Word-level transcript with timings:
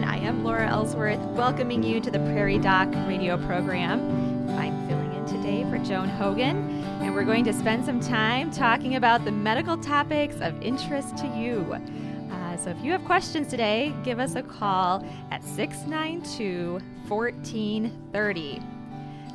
everyone. 0.00 0.22
I 0.22 0.26
am 0.26 0.44
Laura 0.44 0.68
Ellsworth, 0.68 1.20
welcoming 1.36 1.82
you 1.82 2.00
to 2.00 2.10
the 2.10 2.18
Prairie 2.18 2.58
Doc 2.58 2.88
radio 3.06 3.36
program. 3.46 4.48
I'm 4.50 4.88
filling 4.88 5.12
in 5.12 5.26
today 5.26 5.64
for 5.64 5.78
Joan 5.84 6.08
Hogan, 6.08 6.84
and 7.00 7.14
we're 7.14 7.24
going 7.24 7.44
to 7.44 7.52
spend 7.52 7.84
some 7.84 8.00
time 8.00 8.50
talking 8.50 8.96
about 8.96 9.24
the 9.24 9.32
medical 9.32 9.76
topics 9.76 10.36
of 10.40 10.60
interest 10.62 11.16
to 11.18 11.26
you. 11.28 11.76
Uh, 12.32 12.56
so 12.56 12.70
if 12.70 12.82
you 12.82 12.92
have 12.92 13.04
questions 13.04 13.48
today, 13.48 13.94
give 14.04 14.18
us 14.18 14.36
a 14.36 14.42
call 14.42 15.04
at 15.30 15.42
692 15.42 16.80
1430. 17.08 18.79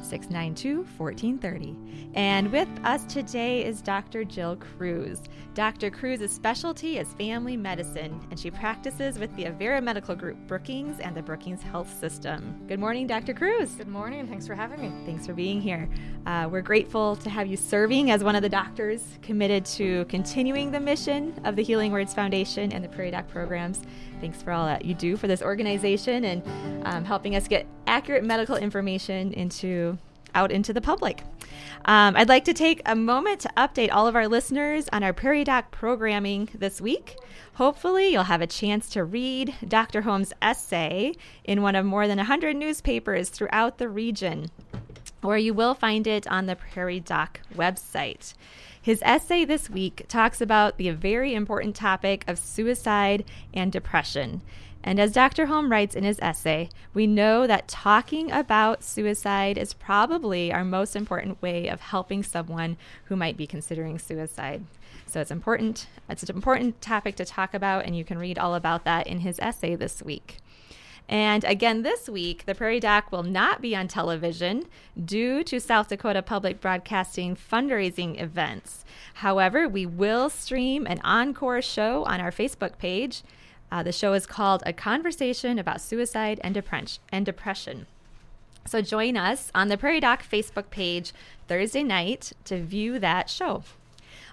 692 0.05 0.85
1430. 0.97 1.75
And 2.13 2.51
with 2.51 2.69
us 2.83 3.03
today 3.05 3.65
is 3.65 3.81
Dr. 3.81 4.23
Jill 4.23 4.55
Cruz. 4.55 5.21
Dr. 5.53 5.89
Cruz's 5.89 6.31
specialty 6.31 6.97
is 6.97 7.13
family 7.13 7.57
medicine, 7.57 8.19
and 8.29 8.39
she 8.39 8.51
practices 8.51 9.17
with 9.17 9.33
the 9.35 9.45
Avera 9.45 9.81
Medical 9.81 10.15
Group 10.15 10.37
Brookings 10.47 10.99
and 10.99 11.15
the 11.15 11.21
Brookings 11.21 11.63
Health 11.63 11.91
System. 11.99 12.61
Good 12.67 12.79
morning, 12.79 13.07
Dr. 13.07 13.33
Cruz. 13.33 13.71
Good 13.71 13.87
morning. 13.87 14.27
Thanks 14.27 14.45
for 14.45 14.53
having 14.53 14.81
me. 14.81 14.91
Thanks 15.05 15.25
for 15.25 15.33
being 15.33 15.61
here. 15.61 15.89
Uh, 16.25 16.47
we're 16.51 16.61
grateful 16.61 17.15
to 17.17 17.29
have 17.29 17.47
you 17.47 17.57
serving 17.57 18.11
as 18.11 18.23
one 18.23 18.35
of 18.35 18.41
the 18.41 18.49
doctors 18.49 19.03
committed 19.21 19.65
to 19.65 20.05
continuing 20.05 20.71
the 20.71 20.79
mission 20.79 21.33
of 21.45 21.55
the 21.55 21.63
Healing 21.63 21.91
Words 21.91 22.13
Foundation 22.13 22.71
and 22.71 22.83
the 22.83 22.89
Prairie 22.89 23.11
Doc 23.11 23.27
programs. 23.27 23.81
Thanks 24.25 24.41
for 24.41 24.51
all 24.51 24.65
that 24.65 24.85
you 24.85 24.95
do 24.95 25.17
for 25.17 25.27
this 25.27 25.43
organization 25.43 26.25
and 26.25 26.41
um, 26.83 27.05
helping 27.05 27.35
us 27.35 27.47
get 27.47 27.67
accurate 27.85 28.23
medical 28.23 28.55
information 28.55 29.31
into 29.33 29.99
out 30.33 30.51
into 30.51 30.73
the 30.73 30.81
public. 30.81 31.21
Um, 31.85 32.15
I'd 32.15 32.27
like 32.27 32.43
to 32.45 32.53
take 32.53 32.81
a 32.87 32.95
moment 32.95 33.41
to 33.41 33.49
update 33.55 33.89
all 33.91 34.07
of 34.07 34.15
our 34.15 34.27
listeners 34.27 34.89
on 34.91 35.03
our 35.03 35.13
Prairie 35.13 35.43
Doc 35.43 35.69
programming 35.69 36.49
this 36.55 36.81
week. 36.81 37.17
Hopefully, 37.53 38.07
you'll 38.07 38.23
have 38.23 38.41
a 38.41 38.47
chance 38.47 38.89
to 38.89 39.03
read 39.03 39.53
Dr. 39.67 40.01
Holm's 40.01 40.33
essay 40.41 41.13
in 41.43 41.61
one 41.61 41.75
of 41.75 41.85
more 41.85 42.07
than 42.07 42.17
100 42.17 42.55
newspapers 42.55 43.29
throughout 43.29 43.77
the 43.77 43.89
region, 43.89 44.47
or 45.21 45.37
you 45.37 45.53
will 45.53 45.75
find 45.75 46.07
it 46.07 46.25
on 46.25 46.47
the 46.47 46.55
Prairie 46.55 46.99
Doc 46.99 47.41
website. 47.53 48.33
His 48.85 49.01
essay 49.03 49.45
this 49.45 49.67
week 49.67 50.05
talks 50.07 50.41
about 50.41 50.77
the 50.77 50.91
very 50.91 51.33
important 51.33 51.75
topic 51.75 52.23
of 52.27 52.37
suicide 52.37 53.25
and 53.51 53.71
depression. 53.71 54.43
And 54.83 54.99
as 54.99 55.11
Dr. 55.11 55.47
Holm 55.47 55.71
writes 55.71 55.95
in 55.95 56.03
his 56.03 56.19
essay, 56.19 56.69
we 56.93 57.07
know 57.07 57.47
that 57.47 57.67
talking 57.67 58.31
about 58.31 58.83
suicide 58.83 59.57
is 59.57 59.73
probably 59.73 60.53
our 60.53 60.63
most 60.63 60.95
important 60.95 61.41
way 61.41 61.67
of 61.67 61.81
helping 61.81 62.21
someone 62.21 62.77
who 63.05 63.15
might 63.15 63.37
be 63.37 63.47
considering 63.47 63.97
suicide. 63.97 64.63
So 65.07 65.19
it's 65.19 65.31
important. 65.31 65.87
It's 66.07 66.21
an 66.21 66.35
important 66.35 66.79
topic 66.79 67.15
to 67.15 67.25
talk 67.25 67.55
about, 67.55 67.85
and 67.85 67.97
you 67.97 68.05
can 68.05 68.19
read 68.19 68.37
all 68.37 68.53
about 68.53 68.85
that 68.85 69.07
in 69.07 69.21
his 69.21 69.39
essay 69.39 69.73
this 69.73 70.03
week. 70.03 70.37
And 71.07 71.43
again, 71.43 71.83
this 71.83 72.09
week, 72.09 72.45
the 72.45 72.55
Prairie 72.55 72.79
Doc 72.79 73.11
will 73.11 73.23
not 73.23 73.61
be 73.61 73.75
on 73.75 73.87
television 73.87 74.65
due 75.03 75.43
to 75.43 75.59
South 75.59 75.89
Dakota 75.89 76.21
Public 76.21 76.59
Broadcasting 76.59 77.35
fundraising 77.35 78.19
events. 78.19 78.83
However, 79.15 79.67
we 79.67 79.85
will 79.85 80.29
stream 80.29 80.87
an 80.87 80.99
encore 81.03 81.61
show 81.61 82.03
on 82.05 82.19
our 82.19 82.31
Facebook 82.31 82.77
page 82.79 83.23
uh, 83.71 83.83
the 83.83 83.91
show 83.91 84.13
is 84.13 84.25
called 84.25 84.63
A 84.65 84.73
Conversation 84.73 85.59
About 85.59 85.81
Suicide 85.81 86.39
and, 86.43 86.55
Depre- 86.55 86.99
and 87.11 87.25
Depression. 87.25 87.87
So 88.65 88.81
join 88.81 89.17
us 89.17 89.51
on 89.53 89.67
the 89.67 89.77
Prairie 89.77 89.99
Doc 89.99 90.23
Facebook 90.23 90.69
page 90.69 91.13
Thursday 91.47 91.83
night 91.83 92.33
to 92.45 92.61
view 92.61 92.99
that 92.99 93.29
show. 93.29 93.63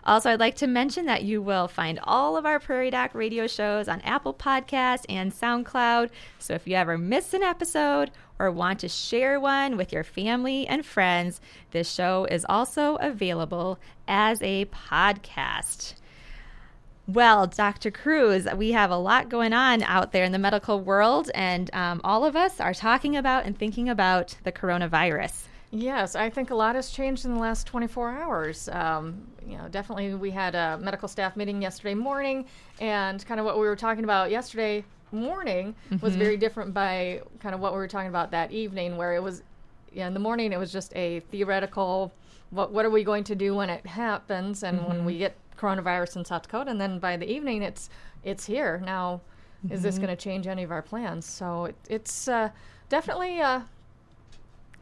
Also, 0.05 0.31
I'd 0.31 0.41
like 0.41 0.57
to 0.57 0.67
mention 0.67 1.07
that 1.07 1.23
you 1.23 1.41
will 1.41 1.69
find 1.69 2.01
all 2.03 2.37
of 2.37 2.45
our 2.45 2.59
Prairie 2.59 2.91
Doc 2.91 3.15
radio 3.15 3.47
shows 3.47 3.87
on 3.87 4.01
Apple 4.01 4.35
Podcasts 4.35 5.05
and 5.09 5.33
SoundCloud. 5.33 6.11
So 6.39 6.55
if 6.55 6.67
you 6.67 6.75
ever 6.75 6.99
miss 6.99 7.33
an 7.35 7.43
episode 7.43 8.11
or 8.39 8.51
want 8.51 8.81
to 8.81 8.89
share 8.89 9.39
one 9.39 9.77
with 9.77 9.93
your 9.93 10.03
family 10.03 10.67
and 10.67 10.85
friends, 10.85 11.41
this 11.71 11.91
show 11.93 12.25
is 12.25 12.45
also 12.49 12.97
available 12.97 13.79
as 14.09 14.43
a 14.43 14.65
podcast. 14.67 15.95
Well, 17.07 17.47
Dr. 17.47 17.91
Cruz, 17.91 18.47
we 18.57 18.73
have 18.73 18.91
a 18.91 18.97
lot 18.97 19.29
going 19.29 19.53
on 19.53 19.83
out 19.83 20.13
there 20.13 20.25
in 20.25 20.33
the 20.33 20.39
medical 20.39 20.81
world, 20.81 21.31
and 21.35 21.69
um, 21.75 22.01
all 22.05 22.25
of 22.25 22.37
us 22.37 22.61
are 22.61 22.75
talking 22.75 23.17
about 23.17 23.45
and 23.45 23.59
thinking 23.59 23.89
about 23.89 24.37
the 24.45 24.53
coronavirus. 24.53 25.47
Yes, 25.75 26.15
I 26.15 26.29
think 26.29 26.51
a 26.51 26.55
lot 26.55 26.75
has 26.75 26.91
changed 26.91 27.25
in 27.25 27.33
the 27.33 27.41
last 27.41 27.67
24 27.67 28.11
hours. 28.11 28.69
Um, 28.69 29.27
you 29.49 29.57
know, 29.57 29.69
definitely 29.69 30.15
we 30.15 30.31
had 30.31 30.55
a 30.55 30.77
medical 30.77 31.09
staff 31.09 31.35
meeting 31.35 31.63
yesterday 31.63 31.95
morning, 31.95 32.45
and 32.79 33.25
kind 33.25 33.41
of 33.41 33.47
what 33.47 33.59
we 33.59 33.67
were 33.67 33.75
talking 33.75 34.05
about 34.05 34.31
yesterday 34.31 34.85
morning 35.13 35.75
mm-hmm. 35.91 36.05
was 36.05 36.15
very 36.15 36.37
different 36.37 36.75
by 36.75 37.23
kind 37.41 37.55
of 37.55 37.61
what 37.63 37.73
we 37.73 37.79
were 37.79 37.89
talking 37.89 38.11
about 38.11 38.31
that 38.33 38.53
evening, 38.53 38.99
where 38.99 39.15
it 39.15 39.23
was, 39.23 39.43
yeah, 39.91 40.07
in 40.07 40.13
the 40.13 40.21
morning 40.21 40.53
it 40.53 40.59
was 40.59 40.71
just 40.71 40.95
a 40.95 41.21
theoretical, 41.31 42.13
what 42.51 42.71
what 42.71 42.85
are 42.85 42.91
we 42.91 43.03
going 43.03 43.25
to 43.25 43.35
do 43.35 43.55
when 43.55 43.71
it 43.71 43.87
happens, 43.87 44.65
and 44.65 44.79
mm-hmm. 44.79 44.89
when 44.89 45.05
we 45.07 45.17
get 45.17 45.35
coronavirus 45.57 46.17
in 46.17 46.25
South 46.27 46.43
Dakota, 46.43 46.71
and 46.71 46.79
then 46.79 46.99
by 46.99 47.17
the 47.17 47.31
evening, 47.31 47.63
it's 47.63 47.89
it's 48.25 48.45
here 48.45 48.83
now. 48.85 49.23
Mm-hmm. 49.65 49.75
Is 49.75 49.83
this 49.83 49.95
mm-hmm. 49.95 50.05
going 50.05 50.17
to 50.17 50.23
change 50.23 50.47
any 50.47 50.65
of 50.65 50.71
our 50.71 50.83
plans? 50.83 51.25
So 51.25 51.67
it, 51.67 51.77
it's 51.89 52.29
uh, 52.29 52.51
definitely 52.91 53.41
uh, 53.41 53.61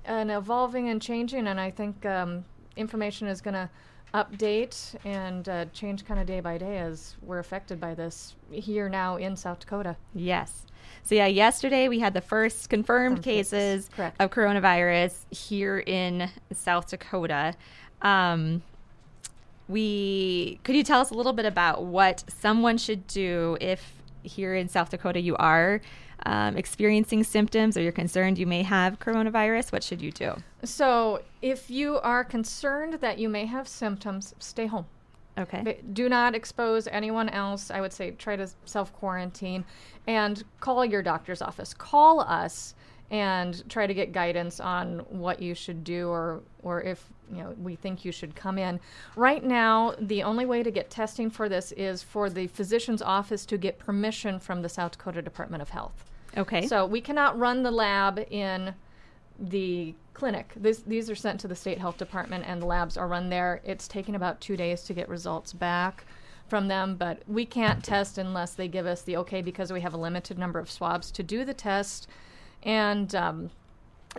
an 0.05 0.31
evolving 0.31 0.89
and 0.89 1.01
changing, 1.01 1.47
and 1.47 1.61
I 1.61 1.71
think 1.71 2.05
um, 2.07 2.45
information 2.77 3.29
is 3.29 3.41
going 3.41 3.55
to 3.55 3.71
update 4.15 4.97
and 5.05 5.49
uh, 5.49 5.65
change 5.67 6.05
kind 6.05 6.21
of 6.21 6.27
day 6.27 6.41
by 6.41 6.59
day 6.59 6.79
as 6.79 7.17
we're 7.23 7.39
affected 7.39 7.81
by 7.81 7.95
this 7.95 8.35
here 8.51 8.89
now 8.89 9.17
in 9.17 9.37
South 9.37 9.61
Dakota. 9.61 9.97
Yes. 10.15 10.67
So 11.03 11.15
yeah, 11.15 11.27
yesterday 11.27 11.89
we 11.89 12.01
had 12.01 12.15
the 12.15 12.21
first 12.21 12.69
confirmed 12.69 13.23
cases, 13.23 13.89
cases 13.89 14.13
of 14.19 14.31
coronavirus 14.31 15.15
here 15.31 15.79
in 15.79 16.29
South 16.53 16.89
Dakota. 16.89 17.55
Um, 18.03 18.63
we 19.69 20.59
could 20.65 20.75
you 20.75 20.83
tell 20.83 21.01
us 21.01 21.11
a 21.11 21.15
little 21.15 21.33
bit 21.33 21.47
about 21.47 21.85
what 21.85 22.25
someone 22.29 22.77
should 22.77 23.07
do 23.07 23.57
if 23.61 23.93
here 24.23 24.55
in 24.55 24.69
South 24.69 24.91
Dakota 24.91 25.21
you 25.21 25.37
are 25.37 25.81
um, 26.27 26.57
experiencing 26.57 27.25
symptoms 27.25 27.77
or 27.77 27.83
you're 27.83 27.93
concerned 27.93 28.39
you 28.39 28.47
may 28.47 28.63
have 28.63 28.99
coronavirus? 28.99 29.73
What 29.73 29.83
should 29.83 30.03
you 30.03 30.13
do? 30.13 30.35
So, 30.65 31.23
if 31.43 31.71
you 31.71 31.99
are 32.01 32.25
concerned 32.25 32.95
that 32.95 33.19
you 33.19 33.29
may 33.29 33.47
have 33.47 33.67
symptoms, 33.67 34.35
stay 34.39 34.67
home. 34.67 34.87
Okay. 35.39 35.81
Do 35.93 36.09
not 36.09 36.35
expose 36.35 36.87
anyone 36.89 37.29
else. 37.29 37.71
I 37.71 37.81
would 37.81 37.93
say 37.93 38.11
try 38.13 38.37
to 38.37 38.49
self 38.65 38.93
quarantine 38.93 39.65
and 40.07 40.43
call 40.61 40.85
your 40.85 41.03
doctor's 41.03 41.41
office. 41.41 41.73
Call 41.73 42.21
us 42.21 42.75
and 43.11 43.69
try 43.69 43.87
to 43.87 43.95
get 43.95 44.13
guidance 44.13 44.61
on 44.61 45.01
what 45.09 45.43
you 45.43 45.55
should 45.55 45.83
do 45.83 46.09
or 46.09 46.43
or 46.63 46.83
if 46.83 47.07
you 47.31 47.39
know 47.39 47.55
we 47.61 47.75
think 47.75 48.05
you 48.05 48.13
should 48.13 48.35
come 48.35 48.59
in. 48.59 48.81
Right 49.17 49.43
now, 49.43 49.95
the 50.01 50.23
only 50.23 50.47
way 50.47 50.63
to 50.63 50.71
get 50.71 50.91
testing 50.91 51.31
for 51.31 51.49
this 51.49 51.73
is 51.73 52.03
for 52.03 52.29
the 52.31 52.47
physician's 52.49 53.03
office 53.03 53.47
to 53.47 53.59
get 53.59 53.79
permission 53.79 54.39
from 54.39 54.63
the 54.63 54.69
South 54.69 54.93
Dakota 54.93 55.23
Department 55.23 55.63
of 55.63 55.71
Health. 55.71 56.10
Okay. 56.37 56.67
So 56.67 56.87
we 56.87 57.01
cannot 57.01 57.39
run 57.39 57.63
the 57.63 57.71
lab 57.71 58.25
in 58.31 58.75
the 59.39 59.95
clinic. 60.15 60.53
This, 60.57 60.81
these 60.81 61.09
are 61.11 61.15
sent 61.15 61.41
to 61.41 61.49
the 61.49 61.57
state 61.57 61.79
health 61.79 61.97
department, 61.97 62.45
and 62.47 62.61
the 62.61 62.67
labs 62.67 62.97
are 62.97 63.09
run 63.09 63.31
there. 63.31 63.61
It's 63.65 63.89
taking 63.89 64.15
about 64.15 64.41
two 64.41 64.57
days 64.57 64.83
to 64.85 64.95
get 64.95 65.09
results 65.09 65.53
back 65.53 66.05
from 66.49 66.69
them, 66.69 66.97
but 66.97 67.23
we 67.27 67.47
can't 67.47 67.83
test 67.83 68.19
unless 68.19 68.55
they 68.55 68.69
give 68.69 68.85
us 68.85 69.03
the 69.03 69.17
okay 69.19 69.41
because 69.41 69.73
we 69.73 69.81
have 69.81 69.95
a 69.95 69.97
limited 69.97 70.39
number 70.39 70.59
of 70.59 70.71
swabs 70.71 71.11
to 71.13 71.23
do 71.23 71.45
the 71.45 71.55
test 71.55 72.09
and 72.63 73.15
um, 73.15 73.51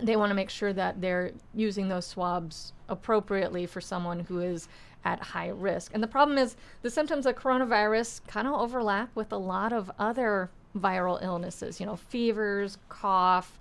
they 0.00 0.16
want 0.16 0.30
to 0.30 0.34
make 0.34 0.50
sure 0.50 0.72
that 0.72 1.00
they're 1.00 1.32
using 1.54 1.88
those 1.88 2.06
swabs 2.06 2.72
appropriately 2.88 3.66
for 3.66 3.80
someone 3.80 4.20
who 4.20 4.40
is 4.40 4.68
at 5.04 5.20
high 5.20 5.48
risk. 5.48 5.92
And 5.94 6.02
the 6.02 6.08
problem 6.08 6.38
is 6.38 6.56
the 6.82 6.90
symptoms 6.90 7.26
of 7.26 7.34
coronavirus 7.34 8.26
kind 8.26 8.46
of 8.46 8.54
overlap 8.54 9.10
with 9.14 9.32
a 9.32 9.36
lot 9.36 9.72
of 9.72 9.90
other 9.98 10.50
viral 10.76 11.22
illnesses, 11.22 11.80
you 11.80 11.86
know, 11.86 11.96
fevers, 11.96 12.78
cough, 12.88 13.58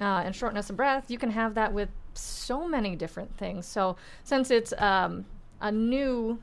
uh, 0.00 0.22
and 0.24 0.34
shortness 0.34 0.70
of 0.70 0.76
breath. 0.76 1.10
You 1.10 1.18
can 1.18 1.30
have 1.30 1.54
that 1.54 1.72
with 1.72 1.88
so 2.14 2.66
many 2.68 2.96
different 2.96 3.36
things. 3.36 3.66
So, 3.66 3.96
since 4.22 4.50
it's 4.50 4.72
um, 4.78 5.24
a 5.60 5.70
new 5.72 6.38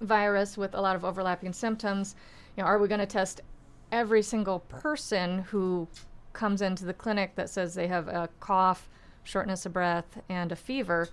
virus 0.00 0.56
with 0.56 0.74
a 0.74 0.80
lot 0.80 0.96
of 0.96 1.04
overlapping 1.04 1.52
symptoms, 1.52 2.14
you 2.56 2.62
know, 2.62 2.68
are 2.68 2.78
we 2.78 2.88
going 2.88 3.00
to 3.00 3.06
test 3.06 3.40
every 3.90 4.22
single 4.22 4.60
person 4.60 5.40
who 5.40 5.86
comes 6.32 6.62
into 6.62 6.84
the 6.84 6.94
clinic 6.94 7.34
that 7.34 7.50
says 7.50 7.74
they 7.74 7.88
have 7.88 8.08
a 8.08 8.28
cough, 8.40 8.88
shortness 9.22 9.66
of 9.66 9.72
breath, 9.72 10.18
and 10.28 10.50
a 10.50 10.56
fever, 10.56 11.08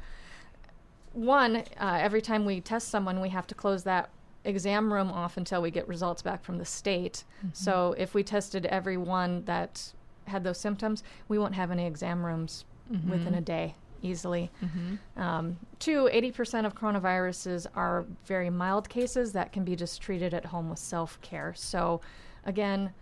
one, 1.13 1.57
uh, 1.79 1.97
every 1.99 2.21
time 2.21 2.45
we 2.45 2.61
test 2.61 2.89
someone, 2.89 3.19
we 3.19 3.29
have 3.29 3.47
to 3.47 3.55
close 3.55 3.83
that 3.83 4.09
exam 4.45 4.91
room 4.91 5.11
off 5.11 5.37
until 5.37 5.61
we 5.61 5.71
get 5.71 5.87
results 5.87 6.21
back 6.21 6.43
from 6.43 6.57
the 6.57 6.65
state. 6.65 7.23
Mm-hmm. 7.39 7.49
So 7.53 7.95
if 7.97 8.13
we 8.13 8.23
tested 8.23 8.65
everyone 8.67 9.43
that 9.45 9.93
had 10.27 10.43
those 10.43 10.59
symptoms, 10.59 11.03
we 11.27 11.37
won't 11.37 11.55
have 11.55 11.71
any 11.71 11.85
exam 11.85 12.25
rooms 12.25 12.65
mm-hmm. 12.91 13.09
within 13.09 13.35
a 13.35 13.41
day 13.41 13.75
easily. 14.01 14.49
Mm-hmm. 14.63 15.21
Um, 15.21 15.57
two, 15.79 16.09
80% 16.13 16.65
of 16.65 16.75
coronaviruses 16.75 17.67
are 17.75 18.05
very 18.25 18.49
mild 18.49 18.87
cases 18.89 19.33
that 19.33 19.51
can 19.51 19.63
be 19.63 19.75
just 19.75 20.01
treated 20.01 20.33
at 20.33 20.45
home 20.45 20.69
with 20.69 20.79
self 20.79 21.19
care. 21.21 21.53
So, 21.55 22.01
again, 22.45 22.93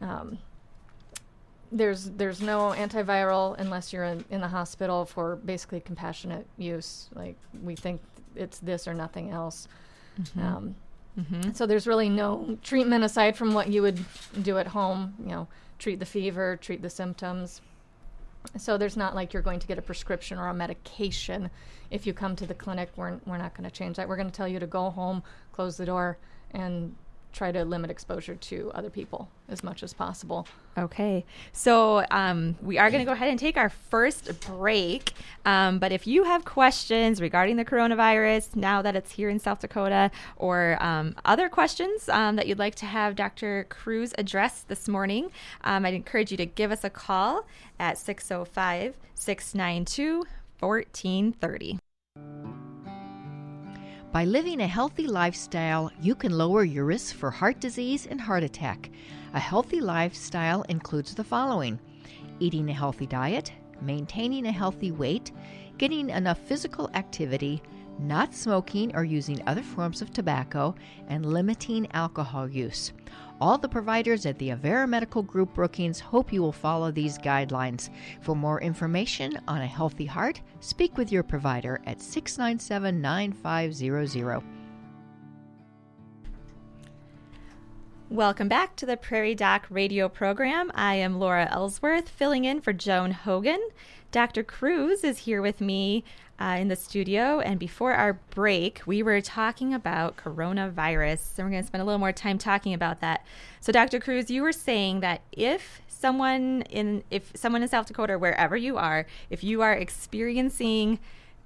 um, 0.00 0.38
there's 1.72 2.10
there's 2.10 2.40
no 2.40 2.74
antiviral 2.76 3.58
unless 3.58 3.92
you're 3.92 4.04
in, 4.04 4.24
in 4.30 4.40
the 4.40 4.48
hospital 4.48 5.04
for 5.04 5.36
basically 5.36 5.80
compassionate 5.80 6.46
use. 6.56 7.08
Like 7.14 7.36
we 7.62 7.74
think 7.74 8.00
it's 8.36 8.58
this 8.58 8.86
or 8.86 8.94
nothing 8.94 9.30
else. 9.30 9.66
Um, 10.38 10.74
So 11.52 11.66
there's 11.66 11.86
really 11.86 12.08
no 12.08 12.58
treatment 12.62 13.04
aside 13.04 13.36
from 13.36 13.54
what 13.54 13.68
you 13.68 13.82
would 13.82 14.04
do 14.42 14.58
at 14.58 14.66
home. 14.66 15.14
You 15.20 15.30
know, 15.30 15.48
treat 15.78 15.98
the 16.00 16.06
fever, 16.06 16.56
treat 16.56 16.82
the 16.82 16.90
symptoms. 16.90 17.60
So 18.58 18.76
there's 18.76 18.96
not 18.96 19.14
like 19.14 19.32
you're 19.32 19.42
going 19.42 19.60
to 19.60 19.66
get 19.66 19.78
a 19.78 19.82
prescription 19.82 20.38
or 20.38 20.48
a 20.48 20.54
medication 20.54 21.50
if 21.90 22.06
you 22.06 22.12
come 22.12 22.36
to 22.36 22.46
the 22.46 22.54
clinic. 22.54 22.90
We're 22.96 23.18
we're 23.26 23.38
not 23.38 23.56
going 23.56 23.68
to 23.68 23.74
change 23.74 23.96
that. 23.96 24.08
We're 24.08 24.16
going 24.16 24.30
to 24.30 24.36
tell 24.36 24.48
you 24.48 24.58
to 24.58 24.66
go 24.66 24.90
home, 24.90 25.22
close 25.52 25.76
the 25.76 25.86
door, 25.86 26.18
and 26.50 26.94
try 27.34 27.52
to 27.52 27.64
limit 27.64 27.90
exposure 27.90 28.34
to 28.34 28.70
other 28.74 28.88
people 28.88 29.28
as 29.48 29.62
much 29.62 29.82
as 29.82 29.92
possible. 29.92 30.46
Okay, 30.78 31.24
so 31.52 32.04
um, 32.10 32.56
we 32.62 32.78
are 32.78 32.90
going 32.90 33.00
to 33.00 33.04
go 33.04 33.12
ahead 33.12 33.28
and 33.28 33.38
take 33.38 33.56
our 33.56 33.68
first 33.68 34.40
break. 34.46 35.12
Um, 35.44 35.78
but 35.78 35.92
if 35.92 36.06
you 36.06 36.24
have 36.24 36.44
questions 36.44 37.20
regarding 37.20 37.56
the 37.56 37.64
coronavirus 37.64 38.56
now 38.56 38.80
that 38.82 38.96
it's 38.96 39.12
here 39.12 39.28
in 39.28 39.38
South 39.38 39.60
Dakota, 39.60 40.10
or 40.36 40.82
um, 40.82 41.14
other 41.24 41.48
questions 41.48 42.08
um, 42.08 42.36
that 42.36 42.46
you'd 42.46 42.58
like 42.58 42.74
to 42.76 42.86
have 42.86 43.16
Dr. 43.16 43.66
Cruz 43.68 44.14
address 44.16 44.62
this 44.62 44.88
morning, 44.88 45.30
um, 45.64 45.84
I'd 45.84 45.94
encourage 45.94 46.30
you 46.30 46.36
to 46.38 46.46
give 46.46 46.70
us 46.70 46.84
a 46.84 46.90
call 46.90 47.46
at 47.78 47.98
605 47.98 48.94
692 49.14 50.24
1430. 50.60 51.78
By 54.14 54.24
living 54.26 54.60
a 54.60 54.68
healthy 54.68 55.08
lifestyle, 55.08 55.90
you 56.00 56.14
can 56.14 56.38
lower 56.38 56.62
your 56.62 56.84
risk 56.84 57.16
for 57.16 57.32
heart 57.32 57.58
disease 57.58 58.06
and 58.06 58.20
heart 58.20 58.44
attack. 58.44 58.90
A 59.32 59.40
healthy 59.40 59.80
lifestyle 59.80 60.62
includes 60.68 61.16
the 61.16 61.24
following 61.24 61.80
eating 62.38 62.70
a 62.70 62.72
healthy 62.72 63.06
diet, 63.06 63.50
maintaining 63.82 64.46
a 64.46 64.52
healthy 64.52 64.92
weight, 64.92 65.32
getting 65.78 66.10
enough 66.10 66.38
physical 66.38 66.88
activity, 66.94 67.60
not 67.98 68.34
smoking 68.34 68.94
or 68.94 69.04
using 69.04 69.42
other 69.46 69.62
forms 69.62 70.02
of 70.02 70.12
tobacco, 70.12 70.74
and 71.08 71.26
limiting 71.26 71.90
alcohol 71.92 72.48
use. 72.48 72.92
All 73.40 73.58
the 73.58 73.68
providers 73.68 74.26
at 74.26 74.38
the 74.38 74.50
Avera 74.50 74.88
Medical 74.88 75.22
Group 75.22 75.54
Brookings 75.54 76.00
hope 76.00 76.32
you 76.32 76.40
will 76.40 76.52
follow 76.52 76.90
these 76.90 77.18
guidelines. 77.18 77.90
For 78.20 78.34
more 78.34 78.60
information 78.60 79.40
on 79.48 79.60
a 79.60 79.66
healthy 79.66 80.06
heart, 80.06 80.40
speak 80.60 80.96
with 80.96 81.10
your 81.10 81.22
provider 81.22 81.80
at 81.86 82.00
697 82.00 83.00
9500. 83.00 84.42
Welcome 88.10 88.48
back 88.48 88.76
to 88.76 88.86
the 88.86 88.96
Prairie 88.96 89.34
Doc 89.34 89.66
radio 89.70 90.08
program. 90.08 90.70
I 90.74 90.94
am 90.94 91.18
Laura 91.18 91.48
Ellsworth, 91.50 92.08
filling 92.08 92.44
in 92.44 92.60
for 92.60 92.72
Joan 92.72 93.10
Hogan. 93.10 93.60
Dr. 94.12 94.44
Cruz 94.44 95.02
is 95.02 95.18
here 95.18 95.42
with 95.42 95.60
me 95.60 96.04
uh, 96.40 96.56
in 96.58 96.68
the 96.68 96.76
studio, 96.76 97.40
and 97.40 97.60
before 97.60 97.92
our 97.92 98.14
break, 98.30 98.82
we 98.86 99.02
were 99.02 99.20
talking 99.20 99.72
about 99.72 100.16
coronavirus, 100.16 101.38
and 101.38 101.46
we're 101.46 101.50
going 101.50 101.62
to 101.62 101.66
spend 101.66 101.82
a 101.82 101.84
little 101.84 101.98
more 101.98 102.12
time 102.12 102.38
talking 102.38 102.74
about 102.74 103.00
that. 103.00 103.24
So, 103.60 103.72
Dr. 103.72 104.00
Cruz, 104.00 104.30
you 104.30 104.42
were 104.42 104.52
saying 104.52 105.00
that 105.00 105.20
if 105.32 105.80
someone 105.86 106.62
in 106.70 107.04
if 107.10 107.32
someone 107.34 107.62
in 107.62 107.68
South 107.68 107.86
Dakota, 107.86 108.14
or 108.14 108.18
wherever 108.18 108.56
you 108.56 108.76
are, 108.76 109.06
if 109.30 109.44
you 109.44 109.62
are 109.62 109.72
experiencing 109.72 110.98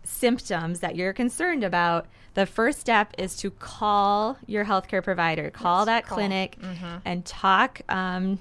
symptoms 0.04 0.80
that 0.80 0.96
you're 0.96 1.12
concerned 1.12 1.62
about, 1.62 2.06
the 2.34 2.46
first 2.46 2.80
step 2.80 3.12
is 3.18 3.36
to 3.36 3.50
call 3.50 4.38
your 4.46 4.64
healthcare 4.64 5.04
provider, 5.04 5.50
call 5.50 5.84
that 5.84 6.06
call. 6.06 6.16
clinic, 6.16 6.56
and 7.04 7.24
talk 7.26 7.82
um, 7.90 8.38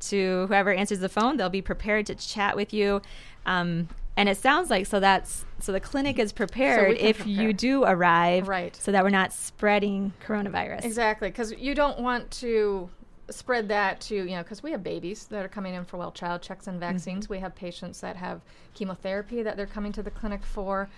to 0.00 0.46
whoever 0.46 0.72
answers 0.72 1.00
the 1.00 1.08
phone. 1.08 1.36
They'll 1.36 1.50
be 1.50 1.62
prepared 1.62 2.06
to 2.06 2.14
chat 2.14 2.56
with 2.56 2.72
you. 2.72 3.02
Um, 3.46 3.88
and 4.18 4.28
it 4.28 4.36
sounds 4.36 4.68
like 4.68 4.84
so 4.86 5.00
that's 5.00 5.44
so 5.60 5.72
the 5.72 5.80
clinic 5.80 6.18
is 6.18 6.32
prepared 6.32 6.96
can 6.98 7.06
if 7.06 7.16
prepare. 7.18 7.32
you 7.42 7.52
do 7.52 7.84
arrive, 7.84 8.46
Right. 8.48 8.76
So 8.76 8.92
that 8.92 9.02
we're 9.04 9.10
not 9.10 9.32
spreading 9.32 10.12
coronavirus. 10.26 10.84
Exactly, 10.84 11.28
because 11.30 11.52
you 11.52 11.74
don't 11.74 12.00
want 12.00 12.30
to 12.42 12.90
spread 13.30 13.68
that 13.68 14.00
to 14.00 14.14
you 14.14 14.36
know 14.36 14.42
because 14.42 14.62
we 14.62 14.70
have 14.72 14.82
babies 14.82 15.26
that 15.26 15.44
are 15.44 15.48
coming 15.48 15.74
in 15.74 15.84
for 15.84 15.96
well 15.98 16.10
child 16.12 16.42
checks 16.42 16.66
and 16.66 16.78
vaccines. 16.80 17.28
We 17.28 17.38
have 17.38 17.54
patients 17.54 18.00
that 18.00 18.16
have 18.16 18.40
chemotherapy 18.74 19.42
that 19.42 19.56
they're 19.56 19.66
coming 19.66 19.92
to 19.92 20.02
the 20.02 20.10
clinic 20.10 20.44
for. 20.44 20.88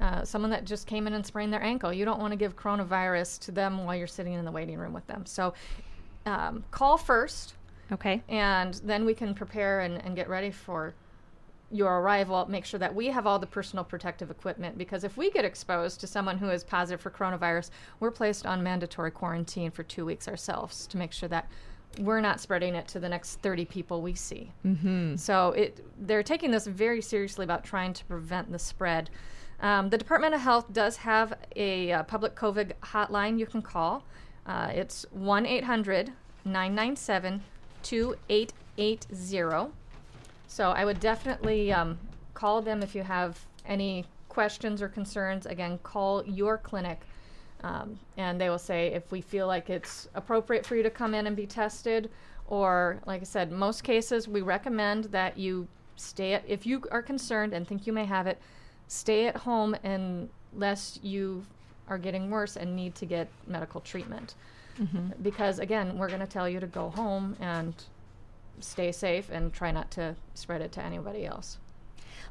Uh, 0.00 0.24
someone 0.24 0.48
that 0.50 0.64
just 0.64 0.86
came 0.86 1.08
in 1.08 1.12
and 1.14 1.26
sprained 1.26 1.52
their 1.52 1.60
ankle. 1.62 1.92
You 1.92 2.04
don't 2.04 2.20
want 2.20 2.30
to 2.30 2.36
give 2.36 2.54
coronavirus 2.54 3.40
to 3.40 3.50
them 3.50 3.84
while 3.84 3.96
you're 3.96 4.06
sitting 4.06 4.32
in 4.34 4.44
the 4.44 4.52
waiting 4.52 4.78
room 4.78 4.92
with 4.92 5.04
them. 5.08 5.26
So 5.26 5.54
um, 6.24 6.62
call 6.70 6.96
first, 6.96 7.54
Okay. 7.90 8.22
and 8.28 8.74
then 8.84 9.04
we 9.04 9.12
can 9.12 9.34
prepare 9.34 9.80
and, 9.80 10.00
and 10.04 10.14
get 10.14 10.28
ready 10.28 10.52
for 10.52 10.94
your 11.70 12.00
arrival. 12.00 12.46
Make 12.48 12.64
sure 12.64 12.80
that 12.80 12.94
we 12.94 13.08
have 13.08 13.26
all 13.26 13.38
the 13.38 13.46
personal 13.46 13.84
protective 13.84 14.30
equipment 14.30 14.78
because 14.78 15.04
if 15.04 15.16
we 15.16 15.30
get 15.30 15.44
exposed 15.44 16.00
to 16.00 16.06
someone 16.06 16.38
who 16.38 16.48
is 16.48 16.64
positive 16.64 17.00
for 17.00 17.10
coronavirus, 17.10 17.70
we're 18.00 18.10
placed 18.10 18.46
on 18.46 18.62
mandatory 18.62 19.10
quarantine 19.10 19.70
for 19.70 19.82
two 19.82 20.04
weeks 20.06 20.28
ourselves 20.28 20.86
to 20.86 20.96
make 20.96 21.12
sure 21.12 21.28
that 21.28 21.48
we're 21.98 22.20
not 22.20 22.40
spreading 22.40 22.74
it 22.74 22.86
to 22.88 23.00
the 23.00 23.08
next 23.08 23.36
30 23.36 23.64
people 23.64 24.02
we 24.02 24.14
see. 24.14 24.52
Mm-hmm. 24.64 25.16
So 25.16 25.52
it, 25.52 25.84
they're 26.06 26.22
taking 26.22 26.50
this 26.50 26.66
very 26.66 27.02
seriously 27.02 27.44
about 27.44 27.64
trying 27.64 27.92
to 27.94 28.04
prevent 28.04 28.52
the 28.52 28.58
spread. 28.58 29.10
Um, 29.60 29.90
the 29.90 29.98
Department 29.98 30.34
of 30.34 30.40
Health 30.40 30.72
does 30.72 30.98
have 30.98 31.34
a 31.56 31.92
uh, 31.92 32.02
public 32.04 32.36
COVID 32.36 32.72
hotline 32.82 33.38
you 33.38 33.46
can 33.46 33.62
call. 33.62 34.04
Uh, 34.46 34.70
it's 34.72 35.04
1 35.10 35.46
800 35.46 36.12
997 36.44 37.42
2880. 37.82 39.72
So 40.48 40.70
I 40.70 40.84
would 40.84 40.98
definitely 40.98 41.72
um, 41.72 41.98
call 42.34 42.60
them 42.60 42.82
if 42.82 42.94
you 42.94 43.02
have 43.02 43.38
any 43.66 44.06
questions 44.28 44.82
or 44.82 44.88
concerns. 44.88 45.46
Again, 45.46 45.78
call 45.82 46.24
your 46.26 46.58
clinic. 46.58 47.02
Um, 47.62 47.98
and 48.16 48.40
they 48.40 48.48
will 48.48 48.58
say 48.58 48.88
if 48.88 49.12
we 49.12 49.20
feel 49.20 49.46
like 49.46 49.68
it's 49.68 50.08
appropriate 50.14 50.64
for 50.64 50.74
you 50.74 50.82
to 50.82 50.90
come 50.90 51.14
in 51.14 51.26
and 51.26 51.36
be 51.36 51.46
tested, 51.46 52.10
or 52.46 52.98
like 53.04 53.20
I 53.20 53.24
said, 53.24 53.52
most 53.52 53.84
cases 53.84 54.26
we 54.26 54.40
recommend 54.40 55.04
that 55.06 55.36
you 55.36 55.68
stay 55.96 56.34
at, 56.34 56.44
if 56.46 56.66
you 56.66 56.82
are 56.90 57.02
concerned 57.02 57.52
and 57.52 57.66
think 57.66 57.86
you 57.86 57.92
may 57.92 58.04
have 58.04 58.26
it, 58.26 58.40
stay 58.86 59.26
at 59.26 59.36
home 59.36 59.76
unless 59.84 60.98
you 61.02 61.44
are 61.88 61.98
getting 61.98 62.30
worse 62.30 62.56
and 62.56 62.74
need 62.74 62.94
to 62.94 63.06
get 63.06 63.28
medical 63.46 63.80
treatment. 63.80 64.34
Because 65.22 65.58
again, 65.58 65.98
we're 65.98 66.08
going 66.08 66.20
to 66.20 66.26
tell 66.26 66.48
you 66.48 66.60
to 66.60 66.66
go 66.68 66.90
home 66.90 67.36
and 67.40 67.74
stay 68.62 68.92
safe 68.92 69.30
and 69.30 69.52
try 69.52 69.70
not 69.70 69.90
to 69.92 70.16
spread 70.34 70.60
it 70.60 70.72
to 70.72 70.82
anybody 70.82 71.24
else. 71.24 71.58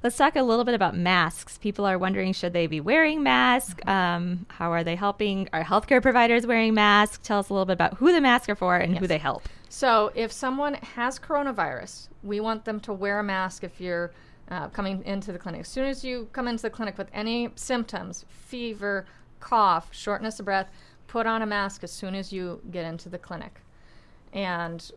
Let's 0.03 0.15
talk 0.15 0.35
a 0.35 0.43
little 0.43 0.63
bit 0.63 0.75
about 0.75 0.95
masks. 0.95 1.57
People 1.57 1.85
are 1.85 1.97
wondering 1.97 2.31
should 2.33 2.53
they 2.53 2.67
be 2.67 2.79
wearing 2.79 3.23
masks? 3.23 3.81
Um, 3.87 4.45
how 4.49 4.71
are 4.71 4.83
they 4.83 4.95
helping? 4.95 5.49
Are 5.53 5.63
healthcare 5.63 6.01
providers 6.01 6.45
wearing 6.45 6.75
masks? 6.75 7.19
Tell 7.27 7.39
us 7.39 7.49
a 7.49 7.53
little 7.53 7.65
bit 7.65 7.73
about 7.73 7.95
who 7.95 8.11
the 8.11 8.21
masks 8.21 8.47
are 8.49 8.55
for 8.55 8.77
and 8.77 8.97
who 8.97 9.07
they 9.07 9.17
help. 9.17 9.49
So, 9.69 10.11
if 10.15 10.31
someone 10.31 10.75
has 10.75 11.19
coronavirus, 11.19 12.09
we 12.23 12.39
want 12.39 12.63
them 12.63 12.79
to 12.81 12.93
wear 12.93 13.19
a 13.19 13.23
mask 13.23 13.63
if 13.63 13.81
you're 13.81 14.11
uh, 14.49 14.69
coming 14.69 15.03
into 15.03 15.31
the 15.31 15.39
clinic. 15.39 15.61
As 15.61 15.67
soon 15.67 15.85
as 15.85 16.03
you 16.03 16.29
come 16.31 16.47
into 16.47 16.61
the 16.61 16.69
clinic 16.69 16.97
with 16.97 17.09
any 17.11 17.49
symptoms, 17.55 18.25
fever, 18.29 19.05
cough, 19.39 19.89
shortness 19.91 20.39
of 20.39 20.45
breath, 20.45 20.69
put 21.07 21.25
on 21.25 21.41
a 21.41 21.45
mask 21.45 21.83
as 21.83 21.91
soon 21.91 22.15
as 22.15 22.31
you 22.31 22.61
get 22.71 22.85
into 22.85 23.09
the 23.09 23.17
clinic. 23.17 23.61
And 24.31 24.89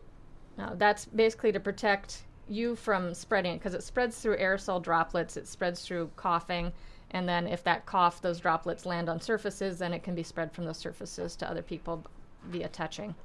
uh, 0.61 0.75
that's 0.75 1.05
basically 1.05 1.51
to 1.51 1.59
protect 1.59 2.23
you 2.47 2.75
from 2.75 3.13
spreading 3.13 3.53
it 3.53 3.57
because 3.57 3.73
it 3.73 3.83
spreads 3.83 4.19
through 4.19 4.37
aerosol 4.37 4.81
droplets, 4.81 5.37
it 5.37 5.47
spreads 5.47 5.85
through 5.85 6.11
coughing. 6.15 6.71
And 7.11 7.27
then, 7.27 7.45
if 7.47 7.63
that 7.65 7.85
cough, 7.85 8.21
those 8.21 8.39
droplets 8.39 8.85
land 8.85 9.09
on 9.09 9.19
surfaces, 9.19 9.79
then 9.79 9.93
it 9.93 10.01
can 10.01 10.15
be 10.15 10.23
spread 10.23 10.53
from 10.53 10.65
those 10.65 10.77
surfaces 10.77 11.35
to 11.37 11.49
other 11.49 11.61
people 11.61 12.05
via 12.45 12.69
touching. 12.69 13.15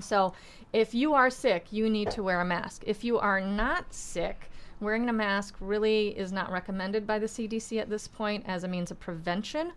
So, 0.00 0.32
if 0.72 0.94
you 0.94 1.14
are 1.14 1.30
sick, 1.30 1.66
you 1.70 1.88
need 1.88 2.10
to 2.12 2.24
wear 2.24 2.40
a 2.40 2.44
mask. 2.44 2.82
If 2.86 3.04
you 3.04 3.18
are 3.18 3.40
not 3.40 3.92
sick, 3.94 4.50
wearing 4.80 5.08
a 5.08 5.12
mask 5.12 5.54
really 5.60 6.08
is 6.08 6.32
not 6.32 6.50
recommended 6.50 7.06
by 7.06 7.20
the 7.20 7.26
CDC 7.26 7.80
at 7.80 7.88
this 7.88 8.08
point 8.08 8.44
as 8.48 8.64
a 8.64 8.68
means 8.68 8.90
of 8.90 8.98
prevention. 8.98 9.72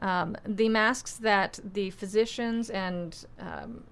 Um, 0.00 0.36
the 0.44 0.68
masks 0.68 1.14
that 1.18 1.60
the 1.72 1.90
physicians 1.90 2.70
and 2.70 3.24
um, 3.38 3.84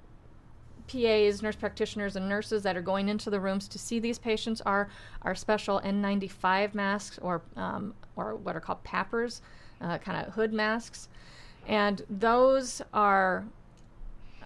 PAs, 0.86 1.42
nurse 1.42 1.56
practitioners, 1.56 2.16
and 2.16 2.28
nurses 2.28 2.62
that 2.62 2.76
are 2.76 2.82
going 2.82 3.08
into 3.08 3.30
the 3.30 3.40
rooms 3.40 3.68
to 3.68 3.78
see 3.78 3.98
these 3.98 4.18
patients 4.18 4.60
are 4.62 4.88
our 5.22 5.34
special 5.34 5.80
N95 5.80 6.74
masks 6.74 7.18
or 7.20 7.42
um, 7.56 7.94
or 8.16 8.36
what 8.36 8.56
are 8.56 8.60
called 8.60 8.84
PAPRs, 8.84 9.40
uh, 9.80 9.98
kind 9.98 10.26
of 10.26 10.34
hood 10.34 10.52
masks, 10.52 11.08
and 11.66 12.02
those 12.10 12.82
are 12.92 13.44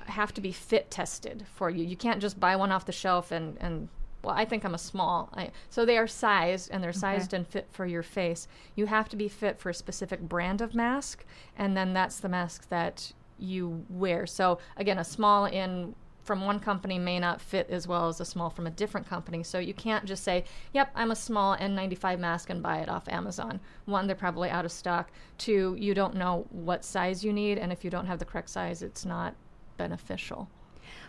have 0.06 0.32
to 0.34 0.40
be 0.40 0.52
fit 0.52 0.90
tested 0.90 1.44
for 1.54 1.68
you. 1.68 1.84
You 1.84 1.96
can't 1.96 2.20
just 2.20 2.38
buy 2.38 2.54
one 2.56 2.70
off 2.70 2.86
the 2.86 2.92
shelf 2.92 3.32
and 3.32 3.56
and 3.60 3.88
well, 4.26 4.34
I 4.34 4.44
think 4.44 4.64
I'm 4.64 4.74
a 4.74 4.78
small. 4.78 5.30
I, 5.34 5.50
so 5.70 5.84
they 5.84 5.96
are 5.96 6.08
sized 6.08 6.70
and 6.72 6.82
they're 6.82 6.92
sized 6.92 7.32
and 7.32 7.46
fit 7.46 7.68
for 7.70 7.86
your 7.86 8.02
face. 8.02 8.48
You 8.74 8.86
have 8.86 9.08
to 9.10 9.16
be 9.16 9.28
fit 9.28 9.60
for 9.60 9.70
a 9.70 9.74
specific 9.74 10.20
brand 10.20 10.60
of 10.60 10.74
mask, 10.74 11.24
and 11.56 11.76
then 11.76 11.92
that's 11.92 12.18
the 12.18 12.28
mask 12.28 12.68
that 12.68 13.12
you 13.38 13.84
wear. 13.88 14.26
So 14.26 14.58
again, 14.76 14.98
a 14.98 15.04
small 15.04 15.44
in 15.44 15.94
from 16.26 16.45
one 16.45 16.61
company 16.61 16.99
may 16.99 17.18
not 17.18 17.40
fit 17.40 17.68
as 17.71 17.87
well 17.87 18.09
as 18.09 18.21
a 18.21 18.25
small 18.25 18.50
from 18.50 18.66
a 18.66 18.71
different 18.71 19.09
company. 19.09 19.42
So 19.42 19.59
you 19.59 19.73
can't 19.73 20.04
just 20.04 20.25
say, 20.25 20.45
"Yep, 20.75 20.90
I'm 20.95 21.11
a 21.11 21.16
small 21.16 21.56
N95 21.56 22.18
mask 22.18 22.50
and 22.50 22.62
buy 22.62 22.78
it 22.78 22.88
off 22.88 23.09
Amazon." 23.09 23.61
One, 23.85 24.06
they're 24.06 24.16
probably 24.16 24.50
out 24.50 24.64
of 24.64 24.73
stock. 24.73 25.11
Two, 25.38 25.76
you 25.78 25.95
don't 25.95 26.16
know 26.16 26.47
what 26.50 26.85
size 26.85 27.25
you 27.25 27.33
need, 27.33 27.59
and 27.59 27.73
if 27.73 27.85
you 27.85 27.90
don't 27.90 28.06
have 28.06 28.18
the 28.18 28.25
correct 28.25 28.50
size, 28.50 28.83
it's 28.83 29.04
not 29.06 29.35
beneficial. 29.76 30.49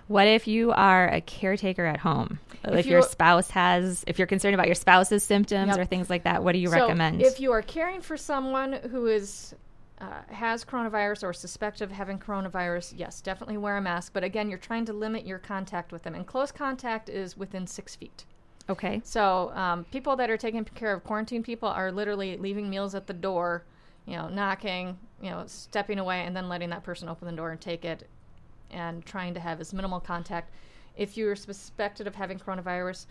What 0.07 0.27
if 0.27 0.47
you 0.47 0.71
are 0.71 1.09
a 1.09 1.19
caretaker 1.19 1.85
at 1.85 1.99
home? 1.99 2.39
If, 2.63 2.73
If 2.79 2.85
your 2.85 3.01
spouse 3.01 3.49
has, 3.51 4.03
if 4.07 4.17
you're 4.17 4.27
concerned 4.27 4.53
about 4.53 4.67
your 4.67 4.75
spouse's 4.75 5.21
symptoms 5.23 5.71
Yep. 5.71 5.79
or 5.79 5.85
things 5.85 6.09
like 6.09 6.23
that, 6.23 6.43
what 6.43 6.53
do 6.53 6.59
you 6.59 6.69
So 6.69 6.79
recommend? 6.79 7.21
If 7.21 7.39
you 7.41 7.51
are 7.51 7.61
caring 7.61 7.99
for 8.01 8.15
someone 8.15 8.73
who 8.89 9.07
is 9.07 9.53
uh, 9.99 10.21
has 10.29 10.63
coronavirus 10.63 11.23
or 11.23 11.33
suspect 11.33 11.81
of 11.81 11.91
having 11.91 12.19
coronavirus, 12.19 12.93
yes, 12.95 13.19
definitely 13.21 13.57
wear 13.57 13.77
a 13.77 13.81
mask. 13.81 14.13
But 14.13 14.23
again, 14.23 14.49
you're 14.49 14.59
trying 14.59 14.85
to 14.85 14.93
limit 14.93 15.25
your 15.25 15.39
contact 15.39 15.91
with 15.91 16.03
them, 16.03 16.13
and 16.13 16.25
close 16.25 16.51
contact 16.51 17.09
is 17.09 17.35
within 17.35 17.65
six 17.65 17.95
feet. 17.95 18.25
okay. 18.69 19.01
So 19.03 19.51
um, 19.55 19.85
people 19.85 20.15
that 20.17 20.29
are 20.29 20.37
taking 20.37 20.63
care 20.65 20.93
of 20.93 21.03
quarantine 21.03 21.43
people 21.43 21.69
are 21.69 21.91
literally 21.91 22.37
leaving 22.37 22.69
meals 22.69 22.95
at 22.95 23.07
the 23.07 23.13
door, 23.13 23.63
you 24.05 24.15
know, 24.15 24.29
knocking, 24.29 24.97
you 25.21 25.29
know, 25.29 25.43
stepping 25.47 25.99
away, 25.99 26.21
and 26.25 26.35
then 26.35 26.47
letting 26.47 26.69
that 26.69 26.83
person 26.83 27.09
open 27.09 27.27
the 27.27 27.35
door 27.35 27.51
and 27.51 27.59
take 27.59 27.83
it, 27.83 28.07
and 28.71 29.05
trying 29.05 29.33
to 29.33 29.39
have 29.39 29.59
as 29.59 29.73
minimal 29.73 29.99
contact. 29.99 30.51
If 30.95 31.17
you're 31.17 31.35
suspected 31.35 32.07
of 32.07 32.15
having 32.15 32.39
coronavirus, 32.39 33.05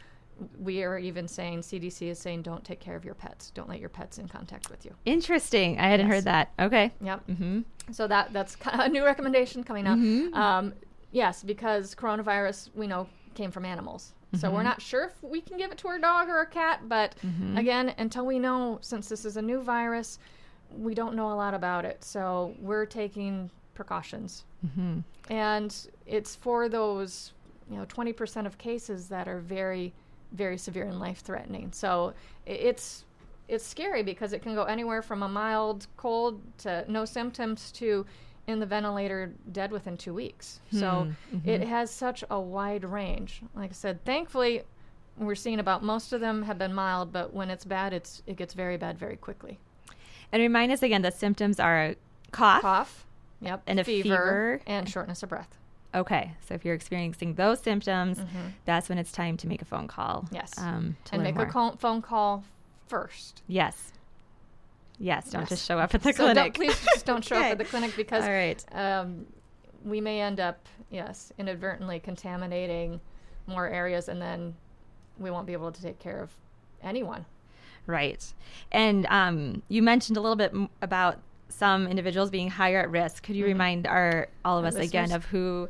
we 0.59 0.83
are 0.83 0.99
even 0.99 1.27
saying 1.29 1.61
CDC 1.61 2.09
is 2.09 2.19
saying 2.19 2.43
don't 2.43 2.63
take 2.65 2.79
care 2.81 2.95
of 2.97 3.05
your 3.05 3.15
pets. 3.15 3.51
Don't 3.55 3.69
let 3.69 3.81
your 3.81 3.89
pets 3.89 4.19
in 4.19 4.29
contact 4.29 4.71
with 4.71 4.85
you. 4.85 4.95
Interesting. 5.07 5.79
I 5.79 5.89
hadn't 5.89 6.07
Yes. 6.09 6.15
heard 6.17 6.25
that. 6.25 6.51
Okay. 6.59 6.93
Yep. 7.01 7.27
Mm-hmm. 7.27 7.61
So 7.93 8.07
that 8.07 8.33
that's 8.33 8.57
a 8.67 8.89
new 8.89 9.05
recommendation 9.05 9.65
coming 9.65 9.87
up. 9.87 9.99
Mhm. 9.99 10.35
Um, 10.35 10.75
yes, 11.13 11.43
because 11.43 11.95
coronavirus 11.95 12.71
we 12.75 12.87
know 12.87 13.09
came 13.35 13.51
from 13.51 13.65
animals. 13.65 14.13
So 14.35 14.49
Mm-hmm. 14.49 14.57
we're 14.57 14.63
not 14.65 14.83
sure 14.83 15.05
if 15.05 15.23
we 15.23 15.41
can 15.41 15.57
give 15.57 15.71
it 15.73 15.79
to 15.79 15.89
our 15.89 15.99
dog 15.99 16.29
or 16.29 16.41
a 16.43 16.47
cat, 16.47 16.81
but 16.89 17.15
Mm-hmm. 17.25 17.57
again, 17.57 17.95
until 17.97 18.27
we 18.27 18.39
know, 18.39 18.79
since 18.83 19.09
this 19.09 19.25
is 19.25 19.37
a 19.39 19.43
new 19.43 19.63
virus, 19.63 20.19
we 20.77 20.95
don't 20.95 21.15
know 21.15 21.33
a 21.33 21.35
lot 21.35 21.55
about 21.55 21.85
it. 21.87 22.03
So 22.05 22.55
we're 22.61 22.85
taking 22.87 23.51
precautions, 23.75 24.45
Mm-hmm. 24.67 24.99
and 25.33 25.75
it's 26.07 26.35
for 26.37 26.69
those 26.69 27.33
you 27.71 27.77
know 27.77 27.85
20% 27.87 28.47
of 28.47 28.59
cases 28.59 29.09
that 29.09 29.27
are 29.29 29.41
very 29.41 29.93
very 30.33 30.59
severe 30.59 30.85
and 30.85 31.01
life 31.01 31.21
threatening. 31.21 31.73
So 31.73 32.15
it's 32.45 33.05
it's 33.49 33.65
scary 33.65 34.03
because 34.03 34.33
it 34.33 34.43
can 34.43 34.55
go 34.55 34.65
anywhere 34.65 35.03
from 35.03 35.23
a 35.23 35.29
mild 35.29 35.87
cold 35.97 36.41
to 36.59 36.85
no 36.89 37.05
symptoms 37.05 37.71
to 37.73 38.05
in 38.49 38.61
the 38.61 38.67
ventilator 38.67 39.33
dead 39.53 39.73
within 39.73 39.97
2 39.97 40.15
weeks. 40.15 40.61
So 40.71 41.09
hmm, 41.31 41.49
it 41.49 41.61
mm-hmm. 41.61 41.71
has 41.71 41.91
such 41.91 42.23
a 42.31 42.39
wide 42.39 42.85
range. 42.85 43.43
Like 43.55 43.71
I 43.71 43.73
said, 43.73 44.05
thankfully 44.05 44.63
we're 45.19 45.35
seeing 45.35 45.61
about 45.61 45.83
most 45.83 46.13
of 46.13 46.21
them 46.21 46.43
have 46.43 46.59
been 46.59 46.75
mild, 46.75 47.13
but 47.13 47.33
when 47.33 47.51
it's 47.51 47.65
bad, 47.65 47.93
it's 47.93 48.23
it 48.27 48.37
gets 48.37 48.55
very 48.55 48.77
bad 48.77 48.99
very 48.99 49.17
quickly. 49.17 49.59
And 50.33 50.43
remind 50.43 50.73
us 50.73 50.83
again, 50.83 51.03
the 51.03 51.13
symptoms 51.13 51.61
are 51.61 51.95
cough. 52.33 52.63
Cough, 52.63 53.07
yep, 53.41 53.63
And 53.67 53.81
a 53.81 53.85
fever. 53.85 54.61
and 54.67 54.89
shortness 54.89 55.23
of 55.23 55.29
breath. 55.29 55.57
Okay. 55.97 56.33
So 56.47 56.55
if 56.55 56.65
you're 56.65 56.75
experiencing 56.75 57.35
those 57.35 57.59
symptoms, 57.61 58.21
that's 58.67 58.89
when 58.89 58.99
it's 58.99 59.11
time 59.13 59.37
to 59.39 59.49
make 59.49 59.63
a 59.63 59.65
phone 59.65 59.89
call. 59.89 60.23
Mm-hmm. 60.27 60.35
Yes. 60.35 60.53
Um, 60.59 60.97
to 61.07 61.15
and 61.15 61.23
make 61.23 61.35
more. 61.37 61.45
a 61.47 61.51
call, 61.51 61.77
phone 61.77 62.03
call 62.03 62.45
first. 62.87 63.43
Yes. 63.49 63.93
Yes. 64.99 65.31
Don't 65.31 65.43
Yes. 65.43 65.49
just 65.51 65.67
show 65.67 65.79
up 65.79 65.95
at 65.95 66.03
the 66.03 66.13
So 66.13 66.27
don't, 66.27 66.35
clinic. 66.35 66.55
please 66.55 66.85
just 66.93 67.07
don't 67.07 67.25
show 67.25 67.37
Okay. 67.39 67.47
up 67.47 67.53
at 67.53 67.59
the 67.59 67.65
clinic 67.65 67.95
because 67.97 68.25
All 68.25 68.31
right. 68.31 68.65
um, 68.73 69.27
we 69.85 70.01
may 70.01 70.21
end 70.21 70.39
up, 70.41 70.67
yes, 70.91 71.33
inadvertently 71.39 71.99
contaminating 72.01 73.01
more 73.47 73.67
areas, 73.69 74.09
and 74.09 74.21
then 74.21 74.55
we 75.19 75.31
won't 75.31 75.47
be 75.47 75.53
able 75.53 75.73
to 75.73 75.83
take 75.83 75.99
care 75.99 76.21
of 76.23 76.31
anyone. 76.83 77.25
Right. 77.87 78.23
And 78.73 79.07
um, 79.07 79.63
you 79.69 79.81
mentioned 79.83 80.17
a 80.17 80.21
little 80.21 80.37
bit 80.37 80.51
m- 80.53 80.69
about 80.83 81.19
some 81.49 81.87
individuals 81.87 82.31
being 82.31 82.51
higher 82.51 82.81
at 82.81 82.91
risk. 82.91 83.23
Could 83.23 83.37
you 83.37 83.45
remind 83.45 83.87
our 83.87 84.29
all 84.45 84.59
of 84.59 84.65
Mm-hmm. 84.65 84.77
Our 84.77 84.83
us 84.83 84.89
again 84.89 85.13
of 85.13 85.25
who 85.27 85.69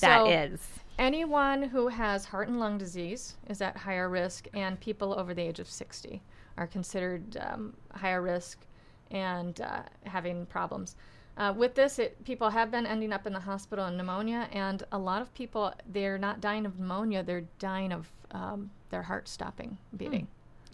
that 0.00 0.20
So- 0.20 0.30
is? 0.30 0.68
Anyone 0.98 1.62
who 1.62 1.88
has 1.88 2.24
heart 2.24 2.48
and 2.48 2.58
lung 2.58 2.78
disease 2.78 3.36
is 3.48 3.60
at 3.60 3.76
higher 3.76 4.08
risk, 4.08 4.48
and 4.54 4.80
people 4.80 5.12
over 5.18 5.34
the 5.34 5.42
age 5.42 5.58
of 5.58 5.68
60 5.68 6.22
are 6.56 6.66
considered 6.66 7.36
um, 7.38 7.74
higher 7.92 8.22
risk 8.22 8.64
and 9.10 9.60
uh, 9.60 9.82
having 10.04 10.46
problems. 10.46 10.96
Uh, 11.36 11.52
with 11.54 11.74
this, 11.74 11.98
it, 11.98 12.24
people 12.24 12.48
have 12.48 12.70
been 12.70 12.86
ending 12.86 13.12
up 13.12 13.26
in 13.26 13.34
the 13.34 13.40
hospital 13.40 13.84
in 13.88 13.96
pneumonia, 13.98 14.48
and 14.52 14.84
a 14.92 14.98
lot 14.98 15.20
of 15.20 15.34
people, 15.34 15.70
they're 15.92 16.16
not 16.16 16.40
dying 16.40 16.64
of 16.64 16.78
pneumonia, 16.78 17.22
they're 17.22 17.44
dying 17.58 17.92
of 17.92 18.10
um, 18.30 18.70
their 18.88 19.02
heart 19.02 19.28
stopping 19.28 19.76
beating. 19.98 20.26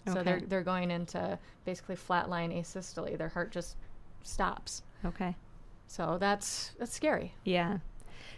So 0.07 0.21
they're, 0.21 0.41
they're 0.41 0.63
going 0.63 0.91
into 0.91 1.37
basically 1.65 1.95
flatline 1.95 2.57
asystole. 2.57 3.17
Their 3.17 3.29
heart 3.29 3.51
just 3.51 3.75
stops. 4.23 4.83
Okay. 5.05 5.35
So 5.87 6.17
that's 6.19 6.71
that's 6.79 6.93
scary. 6.93 7.33
Yeah. 7.43 7.79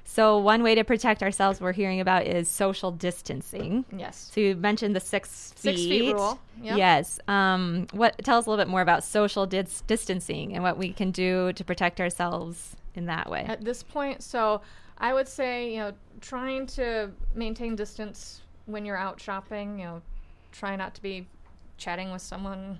So 0.07 0.37
one 0.37 0.61
way 0.61 0.75
to 0.75 0.83
protect 0.83 1.23
ourselves 1.23 1.59
we're 1.59 1.73
hearing 1.73 1.99
about 1.99 2.27
is 2.27 2.47
social 2.47 2.91
distancing. 2.91 3.85
Yes. 3.95 4.29
So 4.33 4.39
you 4.39 4.55
mentioned 4.55 4.95
the 4.95 4.99
six 4.99 5.51
feet. 5.53 5.61
Six 5.61 5.81
feet 5.81 6.13
rule. 6.13 6.39
Yep. 6.61 6.77
Yes. 6.77 7.19
Um, 7.27 7.87
what? 7.91 8.15
Tell 8.23 8.37
us 8.37 8.45
a 8.45 8.49
little 8.49 8.63
bit 8.63 8.69
more 8.69 8.81
about 8.81 9.03
social 9.03 9.47
dis- 9.47 9.81
distancing 9.87 10.53
and 10.53 10.63
what 10.63 10.77
we 10.77 10.91
can 10.93 11.11
do 11.11 11.53
to 11.53 11.63
protect 11.63 11.99
ourselves 11.99 12.75
in 12.93 13.05
that 13.07 13.29
way. 13.29 13.45
at 13.47 13.63
this 13.65 13.81
point. 13.83 14.21
So 14.21 14.61
I 14.97 15.13
would 15.13 15.27
say, 15.27 15.71
you 15.71 15.79
know, 15.79 15.93
trying 16.21 16.67
to 16.67 17.11
maintain 17.33 17.75
distance 17.75 18.41
when 18.67 18.85
you're 18.85 18.97
out 18.97 19.19
shopping, 19.19 19.79
you 19.79 19.85
know, 19.85 20.01
try 20.51 20.75
not 20.75 20.93
to 20.95 21.01
be 21.01 21.27
chatting 21.77 22.11
with 22.11 22.21
someone, 22.21 22.79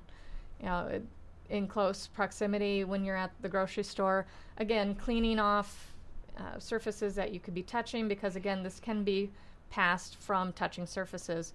you 0.60 0.68
know, 0.68 1.02
in 1.50 1.68
close 1.68 2.08
proximity 2.08 2.84
when 2.84 3.04
you're 3.04 3.16
at 3.18 3.32
the 3.42 3.50
grocery 3.50 3.84
store. 3.84 4.26
Again, 4.58 4.96
cleaning 4.96 5.40
off 5.40 5.94
uh, 6.38 6.60
surfaces 6.60 7.16
that 7.16 7.34
you 7.34 7.40
could 7.40 7.54
be 7.54 7.64
touching 7.64 8.08
because, 8.08 8.36
again, 8.36 8.64
this 8.64 8.80
can 8.80 9.04
be 9.04 9.32
passed 9.70 10.18
from 10.18 10.54
touching 10.54 10.86
surfaces. 10.86 11.54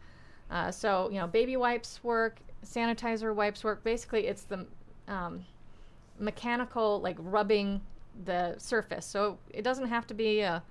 Uh, 0.51 0.71
so, 0.71 1.09
you 1.11 1.19
know, 1.19 1.27
baby 1.27 1.57
wipes 1.57 2.03
work, 2.03 2.39
sanitizer 2.65 3.35
wipes 3.35 3.63
work. 3.63 3.85
Basically, 3.85 4.27
it's 4.27 4.43
the 4.43 4.67
um, 5.09 5.45
mechanical 6.19 7.01
like 7.01 7.17
rubbing 7.19 7.81
the 8.25 8.55
surface. 8.59 9.07
So 9.07 9.39
it 9.53 9.63
doesn't 9.63 9.89
have 9.89 10.07
to 10.09 10.15
be 10.15 10.41
a 10.41 10.63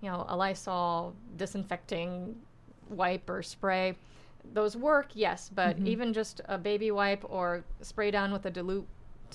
you 0.00 0.10
know 0.10 0.24
a 0.28 0.36
Lysol 0.36 1.14
disinfecting 1.36 2.36
wipe 2.88 3.28
or 3.28 3.42
spray. 3.42 3.96
Those 4.52 4.76
work, 4.76 5.10
yes, 5.14 5.50
but 5.54 5.78
even 5.80 6.12
just 6.12 6.40
a 6.46 6.56
baby 6.58 6.90
wipe 6.90 7.24
or 7.28 7.64
spray 7.82 8.10
down 8.10 8.32
with 8.32 8.46
a 8.46 8.50
dilute 8.50 8.86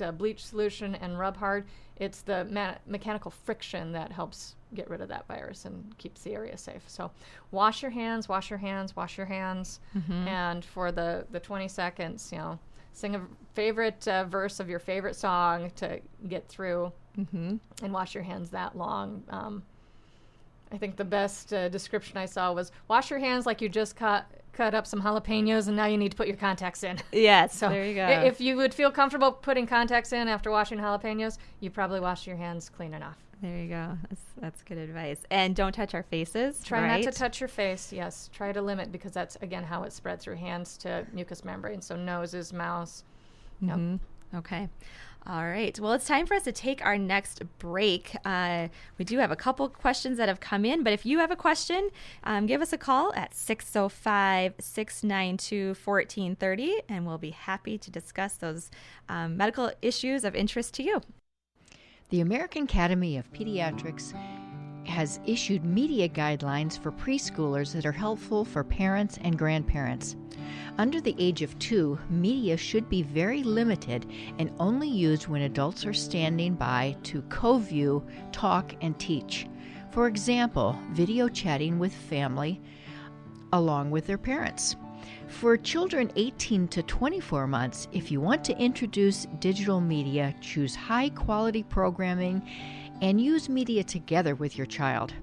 uh, 0.01 0.11
bleach 0.11 0.45
solution 0.45 0.95
and 0.95 1.19
rub 1.19 1.37
hard, 1.37 1.65
it's 1.97 2.21
the 2.21 2.45
ma- 2.45 2.75
mechanical 2.87 3.29
friction 3.31 3.91
that 3.91 4.11
helps 4.11 4.55
get 4.73 4.89
rid 4.89 5.01
of 5.01 5.09
that 5.09 5.27
virus 5.27 5.65
and 5.65 5.95
keeps 5.97 6.21
the 6.23 6.33
area 6.33 6.57
safe. 6.57 6.83
So 6.87 7.11
wash 7.51 7.81
your 7.81 7.91
hands, 7.91 8.27
wash 8.27 8.49
your 8.49 8.59
hands, 8.59 8.95
wash 8.95 9.17
your 9.17 9.27
hands, 9.27 9.79
and 10.27 10.65
for 10.65 10.91
the 10.91 11.25
the 11.31 11.39
20 11.39 11.67
seconds, 11.67 12.29
you 12.31 12.39
know, 12.39 12.59
sing 12.93 13.15
a 13.15 13.21
favorite 13.53 14.07
uh, 14.07 14.23
verse 14.25 14.59
of 14.59 14.69
your 14.69 14.79
favorite 14.79 15.15
song 15.15 15.71
to 15.75 15.99
get 16.27 16.47
through 16.47 16.91
mm-hmm. 17.17 17.57
and 17.83 17.93
wash 17.93 18.15
your 18.15 18.23
hands 18.23 18.49
that 18.49 18.77
long. 18.77 19.23
Um, 19.29 19.63
I 20.73 20.77
think 20.77 20.95
the 20.95 21.05
best 21.05 21.53
uh, 21.53 21.69
description 21.69 22.17
I 22.17 22.25
saw 22.25 22.51
was 22.51 22.71
wash 22.87 23.09
your 23.11 23.19
hands 23.19 23.45
like 23.45 23.61
you 23.61 23.69
just 23.69 23.95
cut 23.95 24.25
cut 24.53 24.75
up 24.75 24.85
some 24.85 25.01
jalapenos 25.01 25.67
and 25.67 25.75
now 25.75 25.85
you 25.85 25.97
need 25.97 26.11
to 26.11 26.17
put 26.17 26.27
your 26.27 26.37
contacts 26.37 26.83
in. 26.83 26.97
Yes. 27.11 27.55
So 27.57 27.69
there 27.69 27.85
you 27.85 27.95
go. 27.95 28.07
if 28.07 28.39
you 28.39 28.55
would 28.55 28.71
feel 28.73 28.91
comfortable 28.91 29.31
putting 29.31 29.65
contacts 29.65 30.13
in 30.13 30.27
after 30.27 30.51
washing 30.51 30.77
jalapenos, 30.79 31.37
you 31.59 31.69
probably 31.71 31.99
wash 31.99 32.27
your 32.27 32.35
hands 32.35 32.69
clean 32.69 32.93
enough. 32.93 33.17
there 33.41 33.57
you 33.57 33.69
go. 33.69 33.97
That's 34.09 34.21
that's 34.39 34.63
good 34.63 34.77
advice. 34.77 35.19
And 35.31 35.55
don't 35.55 35.73
touch 35.73 35.93
our 35.95 36.03
faces. 36.03 36.63
Try 36.63 36.87
not 36.87 37.03
to 37.03 37.11
touch 37.17 37.39
your 37.39 37.47
face. 37.49 37.91
Yes, 37.93 38.29
try 38.33 38.51
to 38.51 38.61
limit 38.61 38.91
because 38.91 39.11
that's 39.11 39.35
again 39.41 39.63
how 39.63 39.83
it 39.83 39.93
spreads 39.93 40.23
through 40.25 40.35
hands 40.37 40.77
to 40.79 41.05
mucous 41.13 41.43
membrane. 41.45 41.81
So 41.81 41.95
noses, 41.95 42.51
mouths. 42.53 43.03
Yep. 43.61 43.77
Mhm. 43.77 43.99
Okay. 44.35 44.67
All 45.25 45.45
right. 45.45 45.79
Well, 45.79 45.93
it's 45.93 46.05
time 46.05 46.25
for 46.25 46.33
us 46.33 46.43
to 46.43 46.51
take 46.51 46.83
our 46.85 46.97
next 46.97 47.43
break. 47.57 48.13
Uh, 48.25 48.67
we 48.97 49.05
do 49.05 49.19
have 49.19 49.31
a 49.31 49.37
couple 49.37 49.69
questions 49.69 50.17
that 50.17 50.27
have 50.27 50.41
come 50.41 50.65
in, 50.65 50.83
but 50.83 50.91
if 50.91 51.05
you 51.05 51.19
have 51.19 51.31
a 51.31 51.35
question, 51.37 51.89
um, 52.25 52.45
give 52.45 52.61
us 52.61 52.73
a 52.73 52.77
call 52.77 53.13
at 53.13 53.33
605 53.33 54.55
692 54.59 55.67
1430, 55.67 56.81
and 56.89 57.07
we'll 57.07 57.17
be 57.17 57.29
happy 57.29 57.77
to 57.77 57.89
discuss 57.89 58.35
those 58.35 58.69
um, 59.07 59.37
medical 59.37 59.71
issues 59.81 60.25
of 60.25 60.35
interest 60.35 60.73
to 60.73 60.83
you. 60.83 61.01
The 62.09 62.19
American 62.19 62.63
Academy 62.63 63.15
of 63.15 63.31
Pediatrics 63.31 64.13
has 64.93 65.19
issued 65.25 65.65
media 65.65 66.07
guidelines 66.07 66.77
for 66.77 66.91
preschoolers 66.91 67.73
that 67.73 67.85
are 67.85 67.91
helpful 67.91 68.45
for 68.45 68.63
parents 68.63 69.17
and 69.23 69.37
grandparents. 69.37 70.15
Under 70.77 71.01
the 71.01 71.15
age 71.17 71.41
of 71.41 71.57
two, 71.57 71.97
media 72.09 72.55
should 72.55 72.87
be 72.89 73.01
very 73.01 73.41
limited 73.43 74.05
and 74.37 74.51
only 74.59 74.87
used 74.87 75.27
when 75.27 75.41
adults 75.41 75.83
are 75.85 75.93
standing 75.93 76.53
by 76.53 76.95
to 77.03 77.23
co 77.23 77.57
view, 77.57 78.05
talk, 78.31 78.75
and 78.81 78.97
teach. 78.99 79.47
For 79.89 80.07
example, 80.07 80.77
video 80.91 81.27
chatting 81.27 81.79
with 81.79 81.93
family 81.93 82.61
along 83.51 83.89
with 83.89 84.05
their 84.05 84.17
parents. 84.17 84.75
For 85.27 85.57
children 85.57 86.11
18 86.15 86.67
to 86.69 86.83
24 86.83 87.47
months, 87.47 87.87
if 87.91 88.11
you 88.11 88.21
want 88.21 88.43
to 88.45 88.57
introduce 88.57 89.25
digital 89.39 89.81
media, 89.81 90.33
choose 90.41 90.75
high 90.75 91.09
quality 91.09 91.63
programming 91.63 92.41
and 93.03 93.19
use 93.19 93.49
media 93.49 93.83
together 93.83 94.33
with 94.33 94.57
your 94.57 94.65
child. 94.65 95.13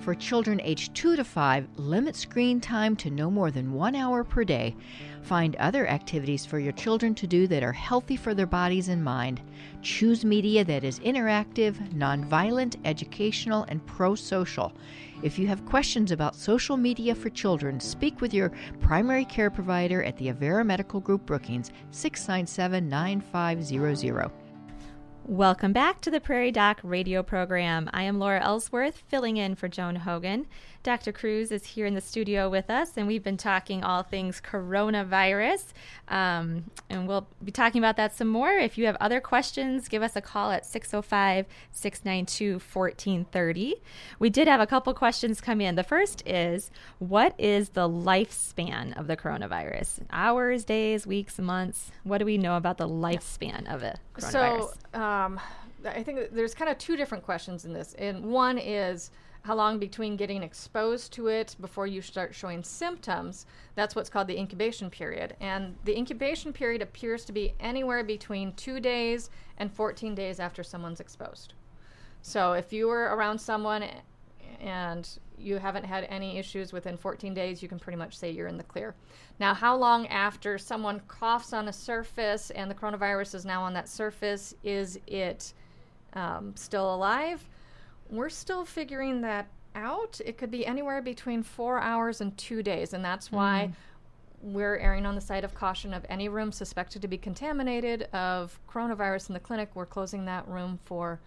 For 0.00 0.14
children 0.14 0.62
aged 0.62 0.94
2 0.94 1.16
to 1.16 1.24
5, 1.24 1.68
limit 1.76 2.16
screen 2.16 2.58
time 2.58 2.96
to 2.96 3.10
no 3.10 3.30
more 3.30 3.50
than 3.50 3.74
one 3.74 3.94
hour 3.94 4.24
per 4.24 4.44
day. 4.44 4.74
Find 5.20 5.54
other 5.56 5.86
activities 5.86 6.46
for 6.46 6.58
your 6.58 6.72
children 6.72 7.14
to 7.16 7.26
do 7.26 7.46
that 7.48 7.62
are 7.62 7.72
healthy 7.72 8.16
for 8.16 8.32
their 8.32 8.46
bodies 8.46 8.88
and 8.88 9.04
mind. 9.04 9.42
Choose 9.82 10.24
media 10.24 10.64
that 10.64 10.84
is 10.84 11.00
interactive, 11.00 11.74
nonviolent, 11.92 12.76
educational, 12.86 13.66
and 13.68 13.84
pro 13.84 14.14
social. 14.14 14.72
If 15.22 15.38
you 15.38 15.46
have 15.48 15.66
questions 15.66 16.12
about 16.12 16.34
social 16.34 16.78
media 16.78 17.14
for 17.14 17.28
children, 17.28 17.78
speak 17.78 18.22
with 18.22 18.32
your 18.32 18.52
primary 18.80 19.26
care 19.26 19.50
provider 19.50 20.02
at 20.02 20.16
the 20.16 20.32
Avera 20.32 20.64
Medical 20.64 21.00
Group 21.00 21.26
Brookings, 21.26 21.72
697 21.90 22.88
9500. 22.88 24.47
Welcome 25.28 25.74
back 25.74 26.00
to 26.00 26.10
the 26.10 26.22
Prairie 26.22 26.50
Doc 26.50 26.80
radio 26.82 27.22
program. 27.22 27.90
I 27.92 28.04
am 28.04 28.18
Laura 28.18 28.40
Ellsworth, 28.42 29.02
filling 29.08 29.36
in 29.36 29.56
for 29.56 29.68
Joan 29.68 29.96
Hogan. 29.96 30.46
Dr. 30.82 31.12
Cruz 31.12 31.52
is 31.52 31.66
here 31.66 31.84
in 31.84 31.94
the 31.94 32.00
studio 32.00 32.48
with 32.48 32.70
us, 32.70 32.96
and 32.96 33.06
we've 33.06 33.22
been 33.22 33.36
talking 33.36 33.84
all 33.84 34.02
things 34.02 34.40
coronavirus. 34.40 35.64
Um, 36.08 36.64
and 36.88 37.06
we'll 37.06 37.26
be 37.44 37.52
talking 37.52 37.78
about 37.78 37.98
that 37.98 38.14
some 38.14 38.28
more. 38.28 38.52
If 38.52 38.78
you 38.78 38.86
have 38.86 38.96
other 39.00 39.20
questions, 39.20 39.88
give 39.88 40.02
us 40.02 40.16
a 40.16 40.22
call 40.22 40.50
at 40.50 40.64
605 40.64 41.44
692 41.72 42.52
1430. 42.52 43.74
We 44.18 44.30
did 44.30 44.48
have 44.48 44.60
a 44.60 44.66
couple 44.66 44.94
questions 44.94 45.42
come 45.42 45.60
in. 45.60 45.74
The 45.74 45.84
first 45.84 46.26
is 46.26 46.70
What 47.00 47.34
is 47.36 47.70
the 47.70 47.86
lifespan 47.86 48.98
of 48.98 49.08
the 49.08 49.16
coronavirus? 49.16 50.00
Hours, 50.10 50.64
days, 50.64 51.06
weeks, 51.06 51.38
months? 51.38 51.90
What 52.02 52.16
do 52.16 52.24
we 52.24 52.38
know 52.38 52.56
about 52.56 52.78
the 52.78 52.88
lifespan 52.88 53.70
of 53.70 53.82
it? 53.82 53.98
So, 54.18 54.72
um, 55.18 55.40
I 55.84 56.02
think 56.02 56.30
there's 56.32 56.54
kind 56.54 56.70
of 56.70 56.78
two 56.78 56.96
different 56.96 57.24
questions 57.24 57.64
in 57.64 57.72
this. 57.72 57.94
And 57.94 58.24
one 58.24 58.58
is, 58.58 59.10
how 59.42 59.54
long 59.54 59.78
between 59.78 60.16
getting 60.16 60.42
exposed 60.42 61.12
to 61.14 61.28
it 61.28 61.56
before 61.60 61.86
you 61.86 62.02
start 62.02 62.34
showing 62.34 62.62
symptoms. 62.62 63.46
That's 63.76 63.94
what's 63.94 64.10
called 64.10 64.26
the 64.26 64.38
incubation 64.38 64.90
period. 64.90 65.36
And 65.40 65.76
the 65.84 65.96
incubation 65.96 66.52
period 66.52 66.82
appears 66.82 67.24
to 67.24 67.32
be 67.32 67.54
anywhere 67.60 68.04
between 68.04 68.52
two 68.54 68.80
days 68.80 69.30
and 69.56 69.72
14 69.72 70.14
days 70.14 70.40
after 70.40 70.62
someone's 70.62 71.00
exposed. 71.00 71.54
So 72.20 72.52
if 72.52 72.72
you 72.72 72.88
were 72.88 73.14
around 73.14 73.38
someone 73.38 73.84
and 74.60 75.08
you 75.36 75.56
haven't 75.56 75.84
had 75.84 76.04
any 76.10 76.38
issues 76.38 76.72
within 76.72 76.96
14 76.96 77.32
days, 77.32 77.62
you 77.62 77.68
can 77.68 77.78
pretty 77.78 77.96
much 77.96 78.18
say 78.18 78.30
you're 78.30 78.48
in 78.48 78.56
the 78.56 78.64
clear. 78.64 78.94
Now, 79.38 79.54
how 79.54 79.76
long 79.76 80.06
after 80.08 80.58
someone 80.58 81.00
coughs 81.06 81.52
on 81.52 81.68
a 81.68 81.72
surface 81.72 82.50
and 82.50 82.70
the 82.70 82.74
coronavirus 82.74 83.36
is 83.36 83.44
now 83.44 83.62
on 83.62 83.72
that 83.74 83.88
surface, 83.88 84.54
is 84.64 84.98
it 85.06 85.52
um, 86.14 86.54
still 86.56 86.94
alive? 86.94 87.44
we're 88.10 88.28
still 88.28 88.64
figuring 88.64 89.20
that 89.22 89.46
out. 89.74 90.20
It 90.24 90.38
could 90.38 90.50
be 90.50 90.66
anywhere 90.66 91.02
between 91.02 91.42
four 91.42 91.80
hours 91.80 92.20
and 92.20 92.36
two 92.36 92.62
days, 92.62 92.94
and 92.94 93.04
that's 93.04 93.30
why 93.30 93.70
mm. 93.70 94.52
we're 94.52 94.76
erring 94.76 95.06
on 95.06 95.14
the 95.14 95.20
side 95.20 95.44
of 95.44 95.54
caution 95.54 95.94
of 95.94 96.04
any 96.08 96.28
room 96.28 96.52
suspected 96.52 97.02
to 97.02 97.08
be 97.08 97.18
contaminated 97.18 98.04
of 98.14 98.58
coronavirus 98.68 99.30
in 99.30 99.34
the 99.34 99.40
clinic. 99.40 99.70
We're 99.74 99.86
closing 99.86 100.24
that 100.24 100.48
room 100.48 100.78
for 100.84 101.20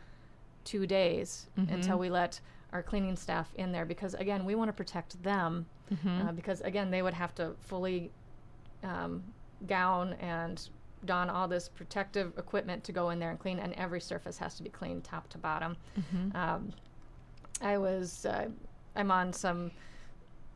two 0.63 0.86
days 0.86 1.48
mm-hmm. 1.58 1.74
until 1.74 1.98
we 1.98 2.10
let 2.10 2.39
our 2.73 2.81
cleaning 2.81 3.15
staff 3.15 3.49
in 3.55 3.71
there 3.71 3.86
because 3.86 4.13
again 4.13 4.45
we 4.45 4.55
want 4.55 4.69
to 4.69 4.73
protect 4.73 5.21
them 5.23 5.65
mm-hmm. 5.93 6.27
uh, 6.27 6.31
because 6.31 6.62
again 6.62 6.89
they 6.89 7.01
would 7.01 7.13
have 7.13 7.36
to 7.36 7.53
fully 7.60 8.12
um, 8.84 9.23
gown 9.67 10.13
and 10.13 10.69
don 11.05 11.29
all 11.29 11.47
this 11.47 11.69
protective 11.69 12.38
equipment 12.38 12.84
to 12.84 12.91
go 12.91 13.10
in 13.10 13.19
there 13.19 13.31
and 13.31 13.39
clean, 13.39 13.60
and 13.60 13.73
every 13.73 14.01
surface 14.01 14.38
has 14.38 14.55
to 14.55 14.63
be 14.63 14.69
cleaned 14.69 15.03
top 15.03 15.27
to 15.29 15.38
bottom. 15.38 15.75
Mm-hmm. 15.99 16.36
Um, 16.36 16.73
I 17.62 17.77
was, 17.77 18.25
uh, 18.25 18.49
I'm 18.95 19.12
on 19.12 19.34
some 19.34 19.71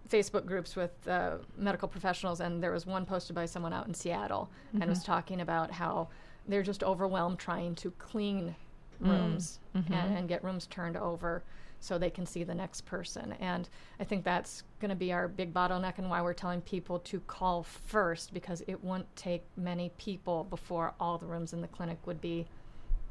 Facebook 0.10 0.46
groups 0.46 0.76
with 0.76 0.92
uh, 1.08 1.38
medical 1.58 1.88
professionals, 1.88 2.42
and 2.42 2.62
there 2.62 2.72
was 2.72 2.86
one 2.86 3.06
posted 3.06 3.36
by 3.36 3.46
someone 3.46 3.74
out 3.74 3.88
in 3.88 3.94
Seattle, 3.94 4.50
mm-hmm. 4.70 4.82
and 4.82 4.90
was 4.90 5.04
talking 5.04 5.42
about 5.42 5.72
how 5.72 6.10
they're 6.48 6.64
just 6.64 6.84
overwhelmed 6.84 7.40
trying 7.40 7.74
to 7.76 7.90
clean 7.92 8.56
mm. 9.02 9.10
rooms 9.10 9.60
mm-hmm. 9.76 9.92
and, 9.92 10.16
and, 10.16 10.30
get 10.30 10.44
rooms 10.44 10.68
turned 10.68 10.96
over 10.96 11.42
so 11.80 11.98
they 11.98 12.10
can 12.10 12.26
see 12.26 12.44
the 12.44 12.56
next 12.56 12.82
person. 12.82 13.36
And 13.40 13.70
I 14.00 14.04
think 14.04 14.24
that's 14.24 14.64
going 14.80 14.90
to 14.90 14.96
be 14.96 15.14
our 15.14 15.28
big 15.28 15.54
bottleneck 15.54 15.98
and 15.98 16.10
why 16.10 16.22
we're 16.22 16.34
telling 16.34 16.62
people 16.62 17.00
to 17.00 17.20
call 17.22 17.64
first 17.64 18.34
because 18.34 18.64
it 18.68 18.84
won't 18.84 19.14
take 19.16 19.44
many 19.56 19.92
people 19.98 20.46
before 20.46 20.94
all 21.00 21.18
the 21.18 21.26
rooms 21.26 21.54
in 21.54 21.62
the 21.62 21.68
clinic 21.68 21.98
would 22.06 22.22
be 22.22 22.46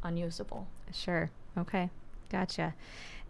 unusable. 0.03 0.67
Sure. 0.93 1.31
Okay. 1.57 1.91
Gotcha. 2.31 2.75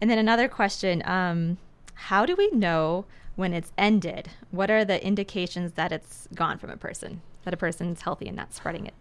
And 0.01 0.09
then 0.09 0.17
another 0.17 0.47
question 0.47 1.03
um, 1.05 1.57
How 1.93 2.25
do 2.25 2.35
we 2.35 2.49
know 2.51 3.05
when 3.35 3.53
it's 3.53 3.71
ended? 3.77 4.29
What 4.51 4.71
are 4.71 4.83
the 4.83 5.03
indications 5.05 5.73
that 5.73 5.91
it's 5.91 6.27
gone 6.33 6.57
from 6.57 6.69
a 6.69 6.77
person, 6.77 7.21
that 7.43 7.53
a 7.53 7.57
person's 7.57 8.01
healthy 8.01 8.27
and 8.27 8.35
not 8.35 8.53
spreading 8.53 8.85
it? 8.85 8.93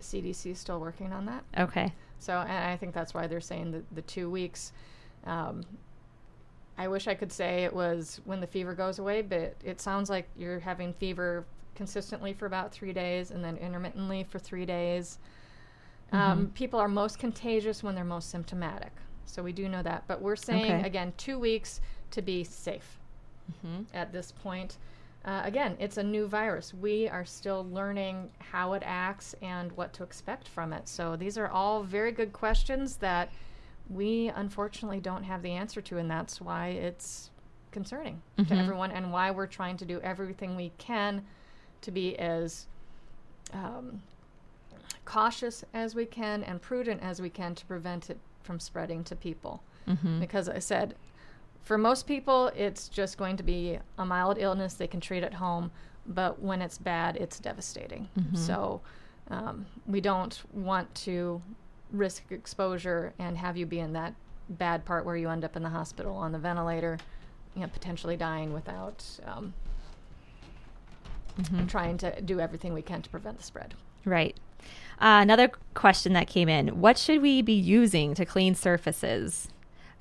CDC 0.00 0.52
is 0.52 0.58
still 0.58 0.78
working 0.78 1.12
on 1.12 1.26
that. 1.26 1.44
Okay. 1.58 1.92
So, 2.22 2.38
and 2.38 2.52
I 2.70 2.76
think 2.76 2.94
that's 2.94 3.14
why 3.14 3.26
they're 3.26 3.40
saying 3.40 3.72
the, 3.72 3.82
the 3.92 4.02
two 4.02 4.30
weeks. 4.30 4.72
Um, 5.24 5.62
I 6.78 6.88
wish 6.88 7.08
I 7.08 7.14
could 7.14 7.32
say 7.32 7.64
it 7.64 7.72
was 7.72 8.20
when 8.24 8.40
the 8.40 8.46
fever 8.46 8.74
goes 8.74 8.98
away, 8.98 9.22
but 9.22 9.56
it 9.64 9.80
sounds 9.80 10.08
like 10.08 10.28
you're 10.36 10.60
having 10.60 10.92
fever 10.94 11.44
consistently 11.74 12.32
for 12.32 12.46
about 12.46 12.72
three 12.72 12.92
days 12.92 13.30
and 13.30 13.44
then 13.44 13.56
intermittently 13.56 14.24
for 14.24 14.38
three 14.38 14.64
days. 14.64 15.18
Um, 16.12 16.20
mm-hmm. 16.20 16.30
Um, 16.30 16.46
people 16.54 16.78
are 16.78 16.88
most 16.88 17.18
contagious 17.18 17.82
when 17.82 17.94
they're 17.94 18.04
most 18.04 18.30
symptomatic. 18.30 18.92
So 19.26 19.42
we 19.42 19.52
do 19.52 19.68
know 19.68 19.82
that. 19.82 20.04
But 20.06 20.22
we're 20.22 20.36
saying, 20.36 20.72
okay. 20.72 20.86
again, 20.86 21.12
two 21.16 21.38
weeks 21.38 21.80
to 22.12 22.22
be 22.22 22.44
safe 22.44 22.98
mm-hmm. 23.50 23.82
at 23.94 24.12
this 24.12 24.32
point. 24.32 24.76
Uh, 25.24 25.42
again, 25.44 25.76
it's 25.78 25.98
a 25.98 26.02
new 26.02 26.26
virus. 26.26 26.74
We 26.74 27.08
are 27.08 27.24
still 27.24 27.66
learning 27.70 28.30
how 28.38 28.72
it 28.72 28.82
acts 28.84 29.34
and 29.40 29.70
what 29.72 29.92
to 29.94 30.02
expect 30.02 30.48
from 30.48 30.72
it. 30.72 30.88
So 30.88 31.14
these 31.14 31.38
are 31.38 31.48
all 31.48 31.84
very 31.84 32.10
good 32.10 32.32
questions 32.32 32.96
that 32.96 33.30
we 33.88 34.32
unfortunately 34.34 35.00
don't 35.00 35.22
have 35.22 35.42
the 35.42 35.52
answer 35.52 35.80
to, 35.82 35.98
and 35.98 36.10
that's 36.10 36.40
why 36.40 36.68
it's 36.68 37.30
concerning 37.70 38.20
mm-hmm. 38.36 38.52
to 38.52 38.60
everyone 38.60 38.90
and 38.90 39.12
why 39.12 39.30
we're 39.30 39.46
trying 39.46 39.76
to 39.76 39.84
do 39.84 40.00
everything 40.00 40.56
we 40.56 40.72
can 40.78 41.24
to 41.82 41.90
be 41.90 42.18
as 42.18 42.66
um, 43.52 44.02
cautious 45.04 45.64
as 45.74 45.94
we 45.94 46.04
can 46.04 46.42
and 46.44 46.60
prudent 46.60 47.00
as 47.02 47.20
we 47.20 47.30
can 47.30 47.54
to 47.54 47.64
prevent 47.66 48.10
it 48.10 48.18
from 48.42 48.58
spreading 48.58 49.04
to 49.04 49.16
people. 49.16 49.62
Mm-hmm. 49.88 50.20
Because 50.20 50.48
I 50.48 50.58
said, 50.58 50.94
for 51.62 51.78
most 51.78 52.06
people, 52.06 52.50
it's 52.56 52.88
just 52.88 53.16
going 53.16 53.36
to 53.36 53.42
be 53.42 53.78
a 53.98 54.04
mild 54.04 54.38
illness 54.38 54.74
they 54.74 54.86
can 54.86 55.00
treat 55.00 55.22
at 55.22 55.34
home, 55.34 55.70
but 56.06 56.40
when 56.40 56.60
it's 56.60 56.78
bad, 56.78 57.16
it's 57.16 57.38
devastating. 57.38 58.08
Mm-hmm. 58.18 58.36
So 58.36 58.80
um, 59.30 59.66
we 59.86 60.00
don't 60.00 60.42
want 60.52 60.92
to 60.96 61.40
risk 61.92 62.24
exposure 62.30 63.12
and 63.18 63.36
have 63.36 63.56
you 63.56 63.66
be 63.66 63.78
in 63.78 63.92
that 63.92 64.14
bad 64.48 64.84
part 64.84 65.04
where 65.04 65.16
you 65.16 65.28
end 65.28 65.44
up 65.44 65.56
in 65.56 65.62
the 65.62 65.68
hospital 65.68 66.16
on 66.16 66.32
the 66.32 66.38
ventilator, 66.38 66.98
you 67.54 67.62
know, 67.62 67.68
potentially 67.68 68.16
dying 68.16 68.52
without 68.52 69.04
um, 69.26 69.54
mm-hmm. 71.40 71.66
trying 71.66 71.96
to 71.98 72.20
do 72.22 72.40
everything 72.40 72.72
we 72.72 72.82
can 72.82 73.02
to 73.02 73.10
prevent 73.10 73.38
the 73.38 73.44
spread. 73.44 73.74
Right. 74.04 74.36
Uh, 75.00 75.20
another 75.22 75.50
question 75.74 76.12
that 76.12 76.28
came 76.28 76.48
in 76.48 76.80
What 76.80 76.98
should 76.98 77.22
we 77.22 77.42
be 77.42 77.52
using 77.52 78.14
to 78.14 78.24
clean 78.24 78.54
surfaces? 78.54 79.48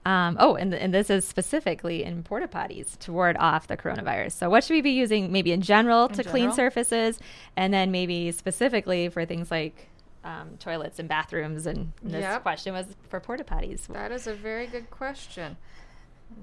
Um, 0.04 0.36
oh, 0.40 0.56
and, 0.56 0.74
and 0.74 0.94
this 0.94 1.12
is 1.12 1.28
specifically 1.28 2.04
in 2.04 2.24
porta 2.24 2.48
potties 2.48 2.98
to 3.00 3.12
ward 3.12 3.38
off 3.38 3.68
the 3.68 3.78
coronavirus. 3.78 4.32
So, 4.32 4.50
what 4.50 4.64
should 4.64 4.74
we 4.74 4.82
be 4.82 4.92
using 4.92 5.32
maybe 5.32 5.52
in 5.52 5.62
general 5.62 6.06
in 6.06 6.14
to 6.14 6.24
general? 6.24 6.32
clean 6.32 6.52
surfaces, 6.54 7.20
and 7.56 7.72
then 7.72 7.92
maybe 7.92 8.32
specifically 8.32 9.10
for 9.10 9.26
things 9.26 9.52
like 9.52 9.90
um, 10.24 10.58
toilets 10.60 10.98
and 10.98 11.08
bathrooms? 11.08 11.68
And 11.68 11.92
this 12.02 12.22
yep. 12.22 12.42
question 12.42 12.74
was 12.74 12.88
for 13.10 13.20
porta 13.20 13.44
potties. 13.44 13.88
That 13.88 14.12
is 14.12 14.26
a 14.26 14.34
very 14.34 14.66
good 14.66 14.90
question. 14.90 15.58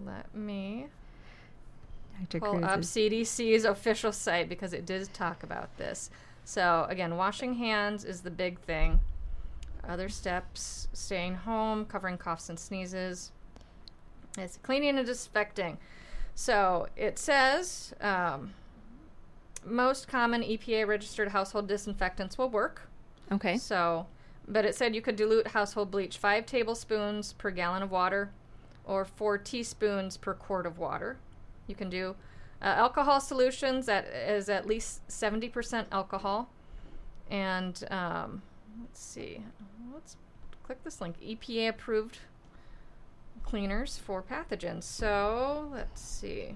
Let 0.06 0.32
me 0.34 0.86
Dr. 2.28 2.40
pull 2.40 2.64
up 2.64 2.80
CDC's 2.80 3.64
official 3.64 4.12
site 4.12 4.48
because 4.48 4.72
it 4.72 4.86
did 4.86 5.12
talk 5.12 5.42
about 5.42 5.76
this. 5.78 6.10
So, 6.44 6.86
again, 6.88 7.16
washing 7.16 7.54
hands 7.54 8.04
is 8.04 8.22
the 8.22 8.30
big 8.30 8.60
thing. 8.60 9.00
Other 9.86 10.08
steps 10.08 10.88
staying 10.92 11.34
home, 11.34 11.86
covering 11.86 12.18
coughs 12.18 12.48
and 12.48 12.58
sneezes, 12.58 13.32
it's 14.40 14.56
cleaning 14.58 14.98
and 14.98 15.06
disinfecting. 15.06 15.78
So 16.34 16.88
it 16.96 17.18
says 17.18 17.94
um, 18.00 18.54
most 19.64 20.08
common 20.08 20.42
EPA 20.42 20.86
registered 20.86 21.28
household 21.28 21.68
disinfectants 21.68 22.38
will 22.38 22.50
work. 22.50 22.88
Okay. 23.32 23.56
So 23.56 24.06
but 24.48 24.64
it 24.64 24.74
said 24.74 24.94
you 24.94 25.02
could 25.02 25.16
dilute 25.16 25.48
household 25.48 25.90
bleach 25.90 26.16
five 26.16 26.46
tablespoons 26.46 27.34
per 27.34 27.50
gallon 27.50 27.82
of 27.82 27.90
water 27.90 28.30
or 28.84 29.04
four 29.04 29.36
teaspoons 29.36 30.16
per 30.16 30.32
quart 30.32 30.64
of 30.64 30.78
water. 30.78 31.18
You 31.66 31.74
can 31.74 31.90
do 31.90 32.16
uh, 32.62 32.64
alcohol 32.64 33.20
solutions 33.20 33.86
that 33.86 34.06
is 34.06 34.48
at 34.48 34.66
least 34.66 35.06
70% 35.08 35.86
alcohol. 35.92 36.48
And 37.30 37.84
um, 37.90 38.42
let's 38.80 39.00
see, 39.00 39.42
let's 39.92 40.16
click 40.64 40.82
this 40.82 41.00
link 41.00 41.20
EPA 41.20 41.68
approved 41.68 42.18
cleaners 43.52 43.96
for 43.96 44.22
pathogens. 44.22 44.82
So 44.82 45.70
let's 45.72 46.00
see. 46.02 46.54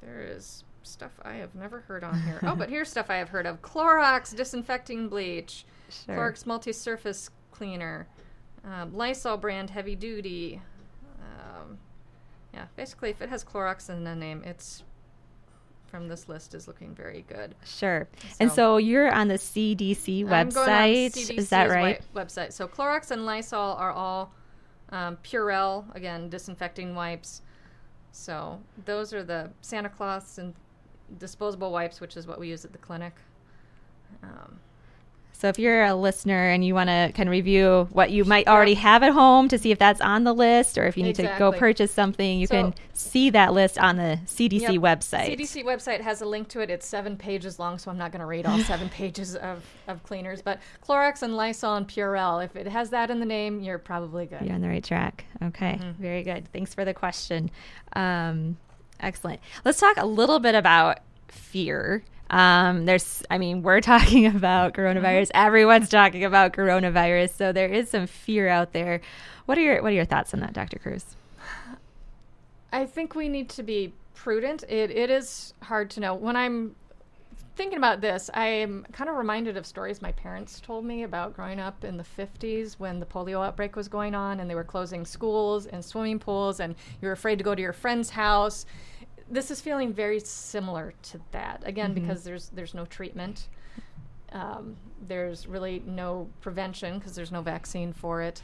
There 0.00 0.20
is 0.22 0.64
stuff 0.82 1.12
I 1.22 1.34
have 1.34 1.54
never 1.54 1.80
heard 1.80 2.02
on 2.02 2.18
here. 2.22 2.40
oh, 2.42 2.56
but 2.56 2.70
here's 2.70 2.88
stuff 2.88 3.10
I 3.10 3.16
have 3.16 3.28
heard 3.28 3.44
of 3.46 3.60
Clorox 3.60 4.34
disinfecting 4.34 5.08
bleach, 5.10 5.66
Sure. 6.06 6.16
Clorox 6.16 6.46
multi 6.46 6.72
surface 6.72 7.28
cleaner, 7.50 8.08
um, 8.64 8.94
Lysol 8.94 9.36
brand 9.36 9.68
heavy 9.68 9.94
duty. 9.94 10.62
Um, 11.20 11.76
yeah, 12.54 12.64
basically, 12.76 13.10
if 13.10 13.20
it 13.20 13.28
has 13.28 13.44
Clorox 13.44 13.90
in 13.90 14.04
the 14.04 14.14
name, 14.16 14.42
it's 14.46 14.82
from 15.88 16.08
this 16.08 16.26
list 16.28 16.54
is 16.54 16.66
looking 16.68 16.94
very 16.94 17.24
good. 17.28 17.54
Sure. 17.66 18.08
And 18.38 18.48
So- 18.50 18.54
so 18.56 18.76
you're 18.78 19.12
on 19.12 19.28
the 19.28 19.34
CDC 19.36 20.22
I'm 20.22 20.48
going 20.48 20.68
on 20.68 20.78
website. 20.78 21.36
Is 21.36 21.50
that 21.50 21.68
right? 21.68 22.00
website. 22.14 22.52
So 22.54 22.66
Clorox 22.66 23.10
and 23.10 23.26
Lysol 23.26 23.74
are 23.76 23.90
all 23.90 24.32
um, 24.90 25.18
Purell, 25.22 25.84
again, 25.94 26.28
disinfecting 26.28 26.94
wipes. 26.94 27.42
So 28.12 28.60
those 28.84 29.12
are 29.12 29.22
the 29.22 29.50
Sani-Cloths 29.60 30.38
and 30.38 30.54
disposable 31.18 31.72
wipes, 31.72 32.00
which 32.00 32.16
is 32.16 32.26
what 32.26 32.38
we 32.40 32.48
use 32.48 32.64
at 32.64 32.72
the 32.72 32.78
clinic. 32.78 33.14
Um, 34.22 34.58
So 35.40 35.48
if 35.48 35.58
you're 35.58 35.84
a 35.84 35.94
listener 35.94 36.50
and 36.50 36.62
you 36.62 36.74
want 36.74 36.88
to 36.90 37.12
kind 37.14 37.26
of 37.26 37.30
review 37.30 37.88
what 37.92 38.10
you 38.10 38.26
might 38.26 38.46
already 38.46 38.74
have 38.74 39.02
at 39.02 39.12
home 39.12 39.48
to 39.48 39.56
see 39.56 39.70
if 39.70 39.78
that's 39.78 39.98
on 40.02 40.24
the 40.24 40.34
list 40.34 40.76
or 40.76 40.86
if 40.86 40.98
you 40.98 41.02
need 41.02 41.14
to 41.14 41.34
go 41.38 41.50
purchase 41.50 41.90
something, 41.90 42.38
you 42.38 42.46
So- 42.46 42.54
can 42.54 42.74
see 42.92 43.30
that 43.30 43.54
list 43.54 43.78
on 43.78 43.96
the 43.96 44.20
CDC 44.26 44.74
Yep. 44.74 44.82
website. 44.82 45.26
CDC 45.28 45.62
website 45.64 46.02
has 46.02 46.20
a 46.20 46.26
link 46.26 46.48
to 46.48 46.60
it. 46.60 46.68
It's 46.68 46.86
seven 46.86 47.16
pages 47.16 47.58
long, 47.58 47.78
so 47.78 47.90
I'm 47.90 47.96
not 47.96 48.12
going 48.12 48.20
to 48.20 48.26
read 48.26 48.44
all 48.44 48.58
seven 48.64 48.90
pages 48.90 49.34
of, 49.34 49.64
of 49.88 50.02
cleaners. 50.02 50.42
But 50.42 50.60
Clorox 50.86 51.22
and 51.22 51.34
Lysol 51.34 51.76
and 51.76 51.88
Purell, 51.88 52.44
if 52.44 52.54
it 52.54 52.66
has 52.66 52.90
that 52.90 53.10
in 53.10 53.18
the 53.18 53.24
name, 53.26 53.60
you're 53.60 53.78
probably 53.78 54.26
good. 54.26 54.42
You're 54.42 54.54
on 54.54 54.60
the 54.60 54.68
right 54.68 54.84
track. 54.84 55.24
Okay, 55.42 55.78
Mm-hmm. 55.80 56.02
very 56.02 56.22
good. 56.22 56.52
Thanks 56.52 56.74
for 56.74 56.84
the 56.84 56.92
question. 56.92 57.50
Um, 57.94 58.58
excellent. 59.00 59.40
Let's 59.64 59.80
talk 59.80 59.96
a 59.96 60.04
little 60.04 60.38
bit 60.38 60.54
about 60.54 60.98
fear. 61.28 62.04
Um, 62.30 62.86
there's, 62.86 63.22
I 63.30 63.38
mean, 63.38 63.62
we're 63.62 63.80
talking 63.92 64.26
about 64.26 64.74
coronavirus. 64.74 65.28
Mm-hmm. 65.28 65.46
Everyone's 65.46 65.88
talking 65.88 66.24
about 66.24 66.52
coronavirus, 66.52 67.36
so 67.36 67.52
there 67.52 67.68
is 67.68 67.90
some 67.90 68.06
fear 68.06 68.48
out 68.48 68.72
there. 68.72 69.00
What 69.46 69.58
are 69.58 69.62
your 69.62 69.82
What 69.82 69.92
are 69.92 69.96
your 69.96 70.04
thoughts 70.04 70.32
on 70.32 70.40
that, 70.40 70.52
Dr. 70.52 70.78
Cruz? 70.78 71.16
I 72.72 72.86
think 72.86 73.14
we 73.14 73.28
need 73.28 73.48
to 73.50 73.62
be 73.62 73.92
prudent. 74.14 74.62
It, 74.68 74.90
it 74.90 75.10
is 75.10 75.54
hard 75.62 75.90
to 75.90 76.00
know. 76.00 76.14
When 76.14 76.36
I'm 76.36 76.76
thinking 77.56 77.78
about 77.78 78.00
this, 78.00 78.30
I'm 78.32 78.86
kind 78.92 79.10
of 79.10 79.16
reminded 79.16 79.56
of 79.56 79.66
stories 79.66 80.00
my 80.00 80.12
parents 80.12 80.60
told 80.60 80.84
me 80.84 81.02
about 81.02 81.34
growing 81.34 81.58
up 81.58 81.84
in 81.84 81.96
the 81.96 82.04
50s 82.04 82.74
when 82.78 83.00
the 83.00 83.06
polio 83.06 83.44
outbreak 83.44 83.76
was 83.76 83.88
going 83.88 84.14
on 84.14 84.40
and 84.40 84.48
they 84.48 84.54
were 84.54 84.64
closing 84.64 85.04
schools 85.04 85.66
and 85.66 85.84
swimming 85.84 86.18
pools 86.18 86.60
and 86.60 86.74
you 87.02 87.08
were 87.08 87.12
afraid 87.12 87.38
to 87.38 87.44
go 87.44 87.54
to 87.54 87.60
your 87.60 87.72
friend's 87.72 88.10
house. 88.10 88.66
This 89.30 89.50
is 89.50 89.60
feeling 89.60 89.92
very 89.92 90.20
similar 90.20 90.92
to 91.02 91.20
that. 91.30 91.62
Again, 91.64 91.94
because 91.94 92.24
there's 92.24 92.48
there's 92.48 92.74
no 92.74 92.84
treatment. 92.84 93.48
Um, 94.32 94.76
there's 95.06 95.46
really 95.46 95.82
no 95.86 96.28
prevention 96.40 96.98
because 96.98 97.14
there's 97.14 97.32
no 97.32 97.42
vaccine 97.42 97.92
for 97.92 98.22
it, 98.22 98.42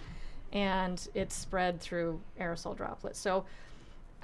and 0.53 1.07
it's 1.15 1.35
spread 1.35 1.81
through 1.81 2.21
aerosol 2.41 2.77
droplets. 2.77 3.19
So, 3.19 3.45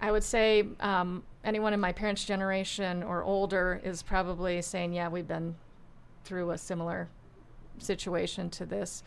I 0.00 0.10
would 0.10 0.24
say 0.24 0.64
um, 0.80 1.22
anyone 1.44 1.72
in 1.72 1.80
my 1.80 1.92
parents' 1.92 2.24
generation 2.24 3.02
or 3.02 3.22
older 3.22 3.80
is 3.84 4.02
probably 4.02 4.62
saying, 4.62 4.92
"Yeah, 4.92 5.08
we've 5.08 5.28
been 5.28 5.54
through 6.24 6.50
a 6.50 6.58
similar 6.58 7.08
situation 7.78 8.50
to 8.50 8.66
this." 8.66 9.02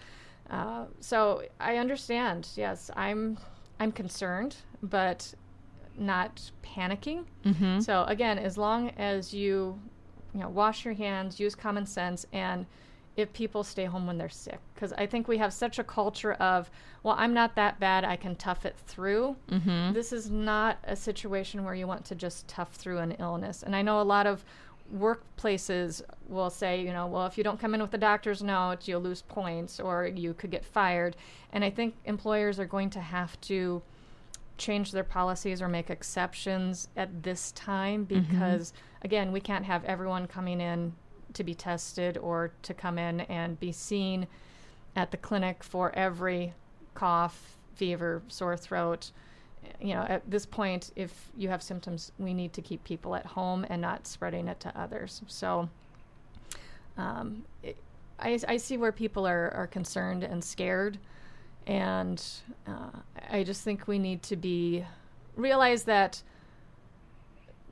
Uh, 0.50 0.86
so 1.00 1.44
I 1.60 1.78
understand. 1.78 2.50
Yes, 2.56 2.91
I'm 2.96 3.38
I'm 3.80 3.91
concerned, 3.91 4.58
but 4.84 5.34
not 5.98 6.52
panicking. 6.64 7.26
Mm-hmm. 7.46 7.80
So 7.80 8.04
again, 8.06 8.38
as 8.38 8.58
long 8.58 8.90
as 8.92 9.34
you, 9.34 9.80
you 10.34 10.42
know, 10.42 10.50
wash 10.50 10.86
your 10.86 10.94
hands, 10.94 11.40
use 11.40 11.56
common 11.56 11.86
sense, 11.86 12.26
and 12.34 12.66
if 13.16 13.32
people 13.32 13.64
stay 13.64 13.86
home 13.86 14.06
when 14.06 14.18
they're 14.18 14.28
sick, 14.28 14.60
because 14.74 14.92
I 14.94 15.06
think 15.06 15.28
we 15.28 15.38
have 15.38 15.54
such 15.54 15.80
a 15.80 15.84
culture 15.84 16.34
of, 16.34 16.70
well, 17.04 17.16
I'm 17.18 17.34
not 17.34 17.56
that 17.56 17.80
bad, 17.80 18.04
I 18.04 18.18
can 18.18 18.36
tough 18.36 18.66
it 18.66 18.76
through. 18.88 19.38
Mm-hmm. 19.50 19.94
This 19.94 20.12
is 20.12 20.30
not 20.30 20.80
a 20.84 20.96
situation 20.98 21.64
where 21.64 21.76
you 21.76 21.88
want 21.88 22.04
to 22.06 22.16
just 22.16 22.48
tough 22.50 22.74
through 22.74 22.98
an 22.98 23.14
illness. 23.14 23.64
And 23.64 23.74
I 23.74 23.82
know 23.82 24.02
a 24.02 24.04
lot 24.04 24.28
of 24.28 24.44
workplaces 24.94 26.02
will 26.28 26.50
say, 26.50 26.82
you 26.82 26.92
know, 26.92 27.08
well, 27.08 27.26
if 27.26 27.38
you 27.38 27.44
don't 27.44 27.60
come 27.60 27.74
in 27.74 27.82
with 27.82 27.94
a 27.94 27.98
doctor's 27.98 28.44
note, 28.44 28.88
you'll 28.88 29.02
lose 29.02 29.22
points 29.22 29.80
or 29.80 30.06
you 30.06 30.34
could 30.34 30.52
get 30.52 30.66
fired. 30.66 31.16
And 31.54 31.64
I 31.64 31.70
think 31.70 31.96
employers 32.06 32.60
are 32.60 32.66
going 32.66 32.90
to 32.92 33.00
have 33.00 33.40
to 33.42 33.82
change 34.58 34.91
their 34.91 35.04
policies 35.04 35.62
or 35.62 35.68
make 35.68 35.89
exceptions 35.89 36.88
at 36.96 37.24
this 37.24 37.52
time 37.52 38.06
because 38.06 38.74
again 39.02 39.32
we 39.32 39.39
can't 39.41 39.65
have 39.65 39.84
everyone 39.86 40.28
coming 40.28 40.62
in 40.62 40.94
to 41.34 41.44
be 41.44 41.54
tested 41.54 42.18
or 42.18 42.52
to 42.62 42.74
come 42.74 42.98
in 42.98 43.22
and 43.22 43.60
be 43.60 43.72
seen 43.72 44.28
at 44.96 45.12
the 45.12 45.18
clinic 45.18 45.63
for 45.63 45.94
every 45.96 46.54
cough 46.94 47.58
fever 47.76 48.22
sore 48.30 48.56
throat. 48.56 49.12
You 49.82 49.96
know 49.96 50.06
at 50.08 50.30
this 50.30 50.46
point 50.46 50.91
if 50.96 51.32
you 51.36 51.50
have 51.50 51.62
symptoms 51.62 52.12
we 52.18 52.34
need 52.34 52.54
to 52.54 52.62
keep 52.62 52.84
people 52.84 53.15
at 53.15 53.26
home 53.26 53.65
and 53.70 53.82
not 53.82 54.08
spreading 54.08 54.48
it 54.48 54.60
to 54.62 54.80
others. 54.80 55.22
So 55.28 55.70
um, 56.98 57.44
it, 57.62 57.76
I, 58.20 58.39
I 58.48 58.58
see 58.58 58.78
where 58.78 58.94
people 58.94 59.28
are, 59.28 59.52
are 59.54 59.68
concerned 59.68 60.24
and 60.24 60.41
scared 60.41 60.98
and 61.67 62.23
uh, 62.67 62.99
I 63.30 63.43
just 63.43 63.63
think 63.63 63.88
we 63.88 63.99
need 63.99 64.23
to 64.23 64.36
be 64.36 64.86
realize 65.36 65.84
that 65.84 66.21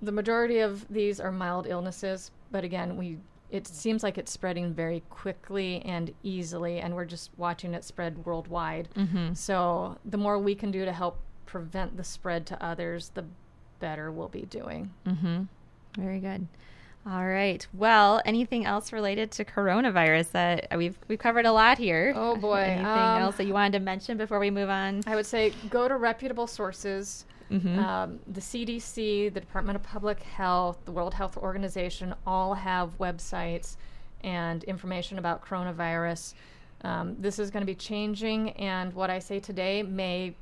the 0.02 0.12
majority 0.12 0.60
of 0.60 0.86
these 0.90 1.20
are 1.20 1.32
mild 1.32 1.68
illnesses, 1.68 2.32
but 2.52 2.64
again, 2.64 2.98
we 2.98 3.20
it 3.50 3.68
seems 3.68 4.02
like 4.02 4.18
it's 4.18 4.32
spreading 4.32 4.74
very 4.74 5.04
quickly 5.12 5.80
and 5.86 6.12
easily, 6.24 6.80
and 6.80 6.96
we're 6.96 7.06
just 7.06 7.30
watching 7.38 7.76
it 7.76 7.84
spread 7.84 8.26
worldwide. 8.26 8.90
Mm-hmm. 8.96 9.34
So 9.36 9.96
the 10.06 10.18
more 10.18 10.40
we 10.40 10.56
can 10.56 10.72
do 10.72 10.86
to 10.86 10.92
help 10.92 11.20
prevent 11.46 11.96
the 11.96 12.04
spread 12.04 12.48
to 12.48 12.66
others, 12.66 13.12
the 13.14 13.24
better 13.80 14.12
we'll 14.12 14.28
be 14.28 14.42
doing. 14.42 14.92
Mm-hmm. 15.06 15.44
Very 16.02 16.20
good. 16.20 16.48
All 17.06 17.26
right. 17.26 17.66
Well, 17.74 18.22
anything 18.26 18.66
else 18.66 18.94
related 18.94 19.32
to 19.32 19.44
coronavirus 19.46 20.32
that 20.32 20.68
we've 20.78 20.98
we've 21.10 21.20
covered 21.20 21.46
a 21.46 21.52
lot 21.52 21.78
here? 21.78 22.14
Oh, 22.16 22.36
boy. 22.50 22.60
Anything 22.62 22.86
Um, 22.86 23.22
else 23.22 23.36
that 23.38 23.46
you 23.46 23.54
wanted 23.54 23.74
to 23.74 23.80
mention 23.80 24.18
before 24.18 24.40
we 24.40 24.50
move 24.50 24.70
on? 24.70 25.02
I 25.06 25.16
would 25.16 25.26
say 25.26 25.54
go 25.70 25.88
to 25.88 25.98
reputable 25.98 26.48
sources. 26.48 27.26
Mhm. 27.52 27.78
Um, 27.78 28.20
the 28.28 28.40
CDC, 28.40 29.30
the 29.34 29.40
Department 29.42 29.76
of 29.76 29.84
Public 29.84 30.22
Health, 30.24 30.78
the 30.86 30.92
World 30.94 31.14
Health 31.14 31.36
Organization 31.38 32.16
all 32.26 32.54
have 32.54 32.98
websites 33.00 33.76
and 34.24 34.64
information 34.64 35.20
about 35.20 35.46
coronavirus. 35.46 36.34
Um, 36.86 37.18
this 37.20 37.38
is 37.38 37.52
going 37.52 37.62
to 37.62 37.66
be 37.68 37.76
changing, 37.76 38.52
and 38.52 38.94
what 38.94 39.10
I 39.10 39.20
say 39.20 39.40
today 39.42 39.84
may 39.84 40.36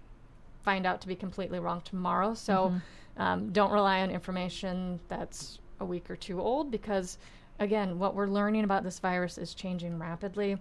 find 0.63 0.85
out 0.85 1.01
to 1.01 1.07
be 1.07 1.15
completely 1.15 1.59
wrong 1.59 1.81
tomorrow. 1.81 2.35
So 2.35 2.73
um, 3.17 3.51
don't 3.51 3.71
rely 3.71 4.01
on 4.01 4.11
information 4.11 4.99
that's 5.07 5.57
a 5.81 5.85
week 5.85 6.09
or 6.09 6.15
two 6.15 6.39
old 6.39 6.71
because, 6.71 7.17
again, 7.59 7.99
what 7.99 8.15
we're 8.15 8.27
learning 8.27 8.63
about 8.63 8.83
this 8.83 8.99
virus 8.99 9.37
is 9.37 9.53
changing 9.53 9.99
rapidly, 9.99 10.57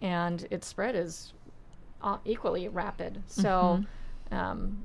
and 0.00 0.46
its 0.50 0.66
spread 0.66 0.94
is 0.94 1.32
uh, 2.02 2.16
equally 2.24 2.68
rapid. 2.68 3.22
So 3.26 3.84
um, 4.30 4.84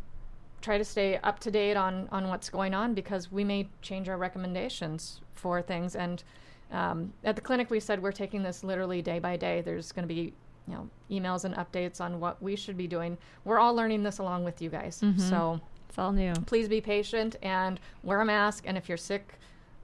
try 0.62 0.78
to 0.78 0.84
stay 0.84 1.18
up 1.18 1.40
to 1.40 1.52
date 1.52 1.78
on, 1.78 2.10
on 2.12 2.28
what's 2.28 2.50
going 2.50 2.74
on 2.74 2.94
because 2.94 3.32
we 3.32 3.44
may 3.44 3.70
change 3.82 4.10
our 4.10 4.18
recommendations 4.18 5.22
for 5.36 5.62
things. 5.62 5.96
And 5.96 6.24
um, 6.72 7.14
at 7.24 7.36
the 7.36 7.42
clinic, 7.42 7.70
we 7.70 7.80
said 7.80 8.02
we're 8.02 8.12
taking 8.12 8.42
this 8.44 8.64
literally 8.64 9.02
day 9.02 9.20
by 9.20 9.38
day. 9.38 9.62
There's 9.62 9.92
going 9.92 10.08
to 10.08 10.14
be 10.14 10.34
you 10.68 10.74
know 10.74 10.90
emails 11.12 11.46
and 11.46 11.54
updates 11.56 12.02
on 12.02 12.20
what 12.20 12.42
we 12.42 12.56
should 12.56 12.76
be 12.76 12.88
doing. 12.88 13.18
We're 13.44 13.60
all 13.60 13.76
learning 13.76 14.02
this 14.02 14.18
along 14.18 14.44
with 14.46 14.62
you 14.62 14.70
guys. 14.72 15.02
So 15.30 15.62
It's 15.88 16.00
all 16.00 16.12
new. 16.12 16.34
please 16.48 16.68
be 16.68 16.82
patient 16.82 17.36
and 17.44 17.80
wear 18.02 18.20
a 18.22 18.26
mask. 18.26 18.64
And 18.66 18.76
if 18.76 18.90
you're 18.90 18.98
sick, 18.98 19.36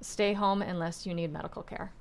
stay 0.02 0.34
home 0.34 0.62
unless 0.62 1.06
you 1.06 1.14
need 1.14 1.32
medical 1.32 1.64
care. 1.64 1.92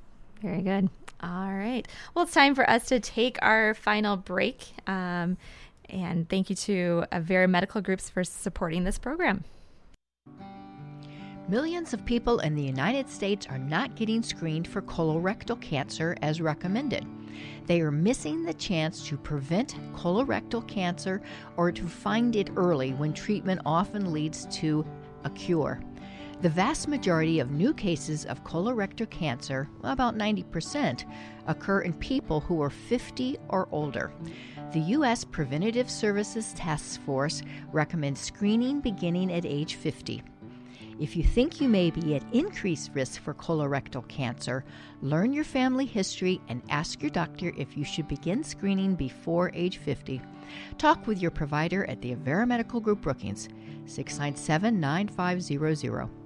Very 0.42 0.62
good. 0.62 0.88
All 1.22 1.52
right. 1.52 1.86
Well, 2.14 2.24
it's 2.24 2.32
time 2.32 2.54
for 2.54 2.68
us 2.68 2.86
to 2.86 3.00
take 3.00 3.38
our 3.42 3.74
final 3.74 4.16
break. 4.16 4.72
Um, 4.86 5.36
and 5.88 6.28
thank 6.28 6.48
you 6.48 6.56
to 6.56 7.04
Avera 7.12 7.48
Medical 7.48 7.80
Groups 7.80 8.08
for 8.08 8.24
supporting 8.24 8.84
this 8.84 8.98
program. 8.98 9.44
Millions 11.48 11.92
of 11.92 12.04
people 12.04 12.38
in 12.38 12.54
the 12.54 12.62
United 12.62 13.10
States 13.10 13.46
are 13.50 13.58
not 13.58 13.96
getting 13.96 14.22
screened 14.22 14.68
for 14.68 14.82
colorectal 14.82 15.60
cancer 15.60 16.16
as 16.22 16.40
recommended. 16.40 17.04
They 17.66 17.80
are 17.80 17.90
missing 17.90 18.44
the 18.44 18.54
chance 18.54 19.04
to 19.08 19.16
prevent 19.16 19.74
colorectal 19.92 20.66
cancer 20.68 21.20
or 21.56 21.72
to 21.72 21.88
find 21.88 22.36
it 22.36 22.50
early 22.56 22.92
when 22.92 23.12
treatment 23.12 23.60
often 23.66 24.12
leads 24.12 24.46
to 24.58 24.86
a 25.24 25.30
cure. 25.30 25.80
The 26.42 26.48
vast 26.48 26.88
majority 26.88 27.38
of 27.38 27.50
new 27.50 27.74
cases 27.74 28.24
of 28.24 28.44
colorectal 28.44 29.10
cancer, 29.10 29.68
about 29.84 30.16
90%, 30.16 31.04
occur 31.46 31.82
in 31.82 31.92
people 31.92 32.40
who 32.40 32.62
are 32.62 32.70
50 32.70 33.36
or 33.50 33.68
older. 33.70 34.10
The 34.72 34.80
U.S. 34.80 35.22
Preventative 35.22 35.90
Services 35.90 36.54
Task 36.54 36.98
Force 37.02 37.42
recommends 37.72 38.20
screening 38.20 38.80
beginning 38.80 39.30
at 39.30 39.44
age 39.44 39.74
50. 39.74 40.22
If 40.98 41.14
you 41.14 41.22
think 41.22 41.60
you 41.60 41.68
may 41.68 41.90
be 41.90 42.14
at 42.14 42.24
increased 42.32 42.92
risk 42.94 43.20
for 43.20 43.34
colorectal 43.34 44.08
cancer, 44.08 44.64
learn 45.02 45.34
your 45.34 45.44
family 45.44 45.84
history 45.84 46.40
and 46.48 46.62
ask 46.70 47.02
your 47.02 47.10
doctor 47.10 47.52
if 47.58 47.76
you 47.76 47.84
should 47.84 48.08
begin 48.08 48.42
screening 48.42 48.94
before 48.94 49.50
age 49.52 49.76
50. 49.76 50.22
Talk 50.78 51.06
with 51.06 51.20
your 51.20 51.30
provider 51.30 51.84
at 51.84 52.00
the 52.00 52.14
Avera 52.14 52.48
Medical 52.48 52.80
Group 52.80 53.02
Brookings, 53.02 53.50
697 53.84 54.80
9500. 54.80 56.19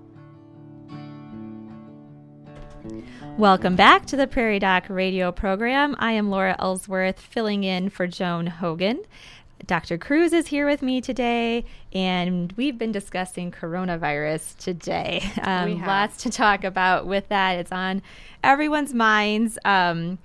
Welcome 3.36 3.76
back 3.76 4.06
to 4.06 4.16
the 4.16 4.26
Prairie 4.26 4.58
Doc 4.58 4.84
radio 4.88 5.32
program. 5.32 5.96
I 5.98 6.12
am 6.12 6.30
Laura 6.30 6.56
Ellsworth 6.58 7.20
filling 7.20 7.64
in 7.64 7.90
for 7.90 8.06
Joan 8.06 8.46
Hogan. 8.46 9.02
Dr. 9.66 9.98
Cruz 9.98 10.32
is 10.32 10.48
here 10.48 10.66
with 10.66 10.82
me 10.82 11.00
today, 11.00 11.64
and 11.92 12.52
we've 12.52 12.78
been 12.78 12.92
discussing 12.92 13.50
coronavirus 13.50 14.56
today. 14.58 15.22
Um, 15.42 15.82
lots 15.82 16.22
to 16.22 16.30
talk 16.30 16.64
about 16.64 17.06
with 17.06 17.28
that. 17.28 17.58
It's 17.58 17.72
on 17.72 18.02
everyone's 18.42 18.94
minds. 18.94 19.58
Um, 19.64 20.18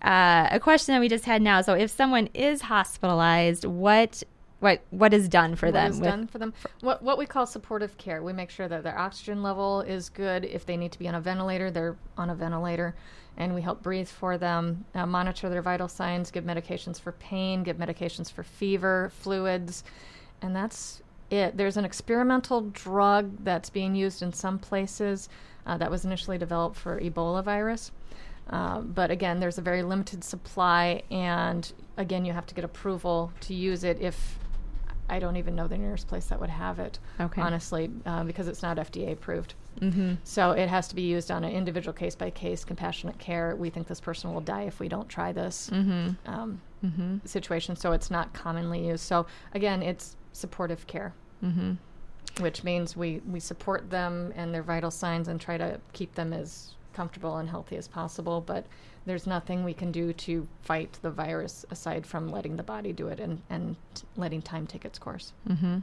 uh, 0.00 0.48
a 0.50 0.60
question 0.60 0.94
that 0.94 1.00
we 1.00 1.08
just 1.08 1.24
had 1.24 1.42
now. 1.42 1.60
So, 1.60 1.74
if 1.74 1.90
someone 1.90 2.28
is 2.34 2.62
hospitalized, 2.62 3.64
what 3.64 4.22
what 4.60 4.82
what 4.90 5.12
is 5.12 5.28
done 5.28 5.56
for 5.56 5.66
what 5.66 5.72
them? 5.74 5.84
What 5.84 5.92
is 5.92 6.00
done 6.00 6.26
for 6.26 6.38
them? 6.38 6.54
What 6.80 7.02
what 7.02 7.18
we 7.18 7.26
call 7.26 7.46
supportive 7.46 7.98
care. 7.98 8.22
We 8.22 8.32
make 8.32 8.50
sure 8.50 8.68
that 8.68 8.82
their 8.82 8.98
oxygen 8.98 9.42
level 9.42 9.80
is 9.82 10.08
good. 10.08 10.44
If 10.44 10.64
they 10.64 10.76
need 10.76 10.92
to 10.92 10.98
be 10.98 11.08
on 11.08 11.14
a 11.14 11.20
ventilator, 11.20 11.70
they're 11.70 11.96
on 12.16 12.30
a 12.30 12.34
ventilator 12.34 12.94
and 13.36 13.54
we 13.54 13.62
help 13.62 13.82
breathe 13.82 14.08
for 14.08 14.38
them, 14.38 14.84
uh, 14.94 15.06
monitor 15.06 15.48
their 15.48 15.62
vital 15.62 15.88
signs, 15.88 16.30
give 16.30 16.44
medications 16.44 17.00
for 17.00 17.12
pain, 17.12 17.62
give 17.62 17.76
medications 17.76 18.30
for 18.30 18.42
fever, 18.42 19.10
fluids, 19.18 19.82
and 20.40 20.54
that's 20.54 21.02
it. 21.30 21.56
There's 21.56 21.76
an 21.76 21.84
experimental 21.84 22.62
drug 22.62 23.44
that's 23.44 23.70
being 23.70 23.94
used 23.94 24.22
in 24.22 24.32
some 24.32 24.58
places 24.58 25.28
uh, 25.66 25.76
that 25.78 25.90
was 25.90 26.04
initially 26.04 26.38
developed 26.38 26.76
for 26.76 27.00
Ebola 27.00 27.42
virus. 27.42 27.90
Uh, 28.50 28.80
but 28.80 29.10
again, 29.10 29.40
there's 29.40 29.58
a 29.58 29.62
very 29.62 29.82
limited 29.82 30.22
supply, 30.22 31.02
and 31.10 31.72
again, 31.96 32.24
you 32.24 32.32
have 32.32 32.46
to 32.46 32.54
get 32.54 32.64
approval 32.64 33.32
to 33.40 33.54
use 33.54 33.84
it 33.84 34.00
if 34.00 34.38
I 35.08 35.18
don't 35.18 35.36
even 35.36 35.54
know 35.54 35.68
the 35.68 35.78
nearest 35.78 36.08
place 36.08 36.26
that 36.26 36.40
would 36.40 36.50
have 36.50 36.78
it, 36.78 36.98
okay. 37.20 37.40
honestly, 37.40 37.90
uh, 38.06 38.24
because 38.24 38.48
it's 38.48 38.62
not 38.62 38.78
FDA 38.78 39.12
approved. 39.12 39.54
Mm-hmm. 39.80 40.14
So 40.24 40.52
it 40.52 40.68
has 40.68 40.88
to 40.88 40.94
be 40.94 41.02
used 41.02 41.30
on 41.30 41.44
an 41.44 41.52
individual 41.52 41.92
case 41.92 42.14
by 42.14 42.30
case, 42.30 42.64
compassionate 42.64 43.18
care. 43.18 43.56
We 43.56 43.70
think 43.70 43.86
this 43.86 44.00
person 44.00 44.32
will 44.32 44.40
die 44.40 44.62
if 44.62 44.80
we 44.80 44.88
don't 44.88 45.08
try 45.08 45.32
this 45.32 45.70
mm-hmm. 45.72 46.10
Um, 46.26 46.60
mm-hmm. 46.84 47.16
situation. 47.24 47.76
So 47.76 47.92
it's 47.92 48.10
not 48.10 48.32
commonly 48.32 48.86
used. 48.86 49.04
So 49.04 49.26
again, 49.52 49.82
it's 49.82 50.16
supportive 50.32 50.86
care, 50.86 51.12
mm-hmm. 51.42 51.72
which 52.42 52.64
means 52.64 52.96
we, 52.96 53.20
we 53.28 53.40
support 53.40 53.90
them 53.90 54.32
and 54.36 54.54
their 54.54 54.62
vital 54.62 54.90
signs 54.90 55.28
and 55.28 55.40
try 55.40 55.58
to 55.58 55.80
keep 55.92 56.14
them 56.14 56.32
as 56.32 56.74
comfortable 56.94 57.36
and 57.36 57.48
healthy 57.48 57.76
as 57.76 57.88
possible. 57.88 58.40
But 58.40 58.66
there's 59.06 59.26
nothing 59.26 59.64
we 59.64 59.74
can 59.74 59.92
do 59.92 60.12
to 60.12 60.48
fight 60.62 60.98
the 61.02 61.10
virus 61.10 61.66
aside 61.70 62.06
from 62.06 62.30
letting 62.30 62.56
the 62.56 62.62
body 62.62 62.92
do 62.92 63.08
it 63.08 63.20
and, 63.20 63.42
and 63.50 63.76
letting 64.16 64.40
time 64.40 64.66
take 64.66 64.84
its 64.84 64.98
course. 64.98 65.32
Mm-hmm. 65.48 65.80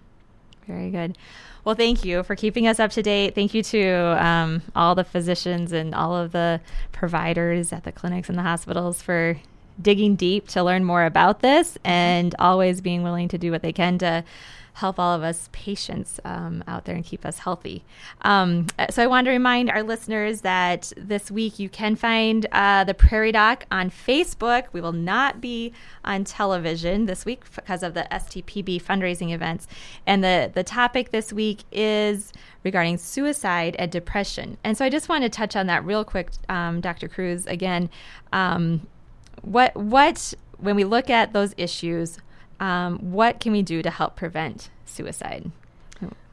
Very 0.68 0.92
good. 0.92 1.18
Well, 1.66 1.76
thank 1.76 2.06
you 2.06 2.24
for 2.24 2.36
keeping 2.36 2.68
us 2.68 2.80
up 2.80 2.92
to 2.92 3.04
date. 3.04 3.36
Thank 3.36 3.54
you 3.54 3.64
to 3.64 4.26
um, 4.26 4.62
all 4.76 4.96
the 4.96 5.04
physicians 5.04 5.72
and 5.72 5.94
all 5.94 6.16
of 6.16 6.32
the 6.32 6.62
providers 6.92 7.74
at 7.74 7.84
the 7.84 7.92
clinics 7.92 8.30
and 8.30 8.38
the 8.38 8.44
hospitals 8.44 9.02
for 9.02 9.38
digging 9.82 10.16
deep 10.16 10.48
to 10.50 10.64
learn 10.64 10.84
more 10.84 11.06
about 11.06 11.42
this 11.42 11.78
and 11.84 12.36
always 12.40 12.82
being 12.82 13.04
willing 13.04 13.28
to 13.30 13.38
do 13.38 13.52
what 13.52 13.62
they 13.62 13.74
can 13.74 13.98
to 14.00 14.24
help 14.74 15.00
all 15.00 15.14
of 15.14 15.24
us 15.24 15.50
patients 15.52 16.20
um, 16.24 16.64
out 16.68 16.86
there 16.86 16.96
and 16.96 17.04
keep 17.04 17.26
us 17.26 17.40
healthy. 17.40 17.84
Um, 18.22 18.68
so 18.90 19.04
I 19.04 19.08
want 19.08 19.26
to 19.26 19.32
remind 19.32 19.70
our 19.70 19.84
listeners 19.84 20.42
that 20.42 20.92
this 20.96 21.30
week 21.30 21.60
you 21.60 21.70
can 21.70 21.96
find 21.96 22.46
uh, 22.52 22.84
the 22.84 22.94
Prairie 22.94 23.32
Doc 23.32 23.66
on 23.72 23.90
Facebook. 23.90 24.66
We 24.72 24.82
will 24.82 24.94
not 24.94 25.42
be 25.42 25.74
on 26.06 26.24
television 26.24 27.06
this 27.06 27.26
week 27.26 27.44
because 27.54 27.84
of 27.84 27.94
the 27.94 28.08
SDPB 28.12 28.82
fundraising 28.82 29.34
events. 29.34 29.68
And 30.06 30.24
the, 30.24 30.52
the 30.54 30.64
topic 30.64 31.12
this 31.12 31.34
week 31.34 31.64
is 31.72 32.32
regarding 32.64 32.98
suicide 32.98 33.76
and 33.78 33.92
depression. 33.92 34.58
And 34.64 34.78
so 34.78 34.86
I 34.86 34.90
just 34.90 35.10
want 35.10 35.24
to 35.24 35.30
touch 35.30 35.56
on 35.56 35.68
that 35.68 35.86
real 35.86 36.06
quick, 36.06 36.32
um, 36.48 36.80
Dr. 36.80 37.08
Cruz. 37.08 37.46
Again, 37.46 37.90
um, 38.32 38.88
what 39.42 39.76
what 39.76 40.34
when 40.58 40.76
we 40.76 40.84
look 40.84 41.10
at 41.10 41.34
those 41.34 41.54
issues, 41.58 42.20
um, 42.60 43.00
what 43.12 43.40
can 43.40 43.52
we 43.52 43.62
do 43.62 43.82
to 43.82 43.90
help 43.90 44.16
prevent 44.16 44.70
suicide? 44.86 45.52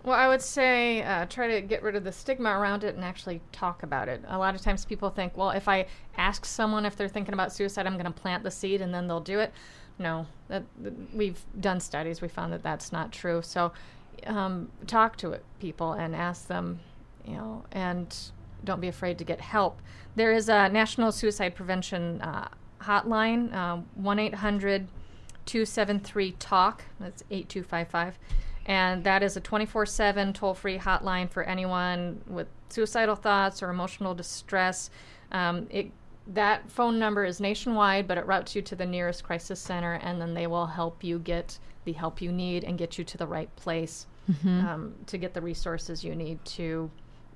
Well, 0.04 0.16
I 0.16 0.28
would 0.28 0.40
say 0.40 1.02
uh, 1.02 1.26
try 1.26 1.48
to 1.48 1.60
get 1.60 1.82
rid 1.82 1.94
of 1.94 2.02
the 2.02 2.12
stigma 2.12 2.50
around 2.58 2.82
it 2.82 2.94
and 2.94 3.04
actually 3.04 3.42
talk 3.52 3.82
about 3.82 4.08
it. 4.08 4.22
A 4.28 4.38
lot 4.38 4.54
of 4.54 4.62
times 4.62 4.86
people 4.86 5.10
think, 5.10 5.36
well, 5.36 5.50
if 5.50 5.68
I 5.68 5.86
ask 6.16 6.46
someone 6.46 6.86
if 6.86 6.96
they're 6.96 7.08
thinking 7.08 7.34
about 7.34 7.52
suicide, 7.52 7.86
I'm 7.86 7.94
going 7.94 8.06
to 8.06 8.10
plant 8.10 8.42
the 8.42 8.50
seed 8.50 8.80
and 8.80 8.94
then 8.94 9.06
they'll 9.06 9.20
do 9.20 9.38
it. 9.40 9.52
No, 9.98 10.26
that, 10.48 10.62
that, 10.82 10.94
we've 11.12 11.44
done 11.60 11.78
studies. 11.80 12.22
We 12.22 12.28
found 12.28 12.54
that 12.54 12.62
that's 12.62 12.90
not 12.90 13.12
true. 13.12 13.42
So 13.42 13.72
um, 14.26 14.70
talk 14.86 15.16
to 15.18 15.32
it, 15.32 15.44
people 15.60 15.92
and 15.92 16.16
ask 16.16 16.46
them, 16.46 16.80
you 17.26 17.34
know, 17.34 17.64
and 17.72 18.16
don't 18.64 18.80
be 18.80 18.88
afraid 18.88 19.18
to 19.18 19.24
get 19.24 19.42
help. 19.42 19.82
There 20.16 20.32
is 20.32 20.48
a 20.48 20.70
National 20.70 21.12
Suicide 21.12 21.54
Prevention 21.54 22.22
uh, 22.22 22.48
hotline, 22.80 23.52
uh, 23.54 23.82
1 23.94 24.18
800 24.18 24.88
273 25.48 26.32
TALK. 26.32 26.84
That's 27.00 27.24
8255. 27.30 28.18
And 28.66 29.02
that 29.04 29.22
is 29.22 29.36
a 29.36 29.40
24 29.40 29.86
7 29.86 30.32
toll 30.34 30.54
free 30.54 30.78
hotline 30.78 31.30
for 31.30 31.42
anyone 31.42 32.20
with 32.26 32.48
suicidal 32.68 33.16
thoughts 33.16 33.62
or 33.62 33.70
emotional 33.70 34.14
distress. 34.14 34.90
Um, 35.32 35.66
it, 35.70 35.90
that 36.26 36.70
phone 36.70 36.98
number 36.98 37.24
is 37.24 37.40
nationwide, 37.40 38.06
but 38.06 38.18
it 38.18 38.26
routes 38.26 38.54
you 38.54 38.60
to 38.60 38.76
the 38.76 38.84
nearest 38.84 39.24
crisis 39.24 39.58
center, 39.58 39.94
and 39.94 40.20
then 40.20 40.34
they 40.34 40.46
will 40.46 40.66
help 40.66 41.02
you 41.02 41.18
get 41.18 41.58
the 41.84 41.92
help 41.94 42.20
you 42.20 42.30
need 42.30 42.64
and 42.64 42.76
get 42.76 42.98
you 42.98 43.04
to 43.04 43.16
the 43.16 43.26
right 43.26 43.54
place 43.56 44.06
mm-hmm. 44.30 44.66
um, 44.66 44.94
to 45.06 45.16
get 45.16 45.32
the 45.32 45.40
resources 45.40 46.04
you 46.04 46.14
need 46.14 46.44
to 46.44 46.90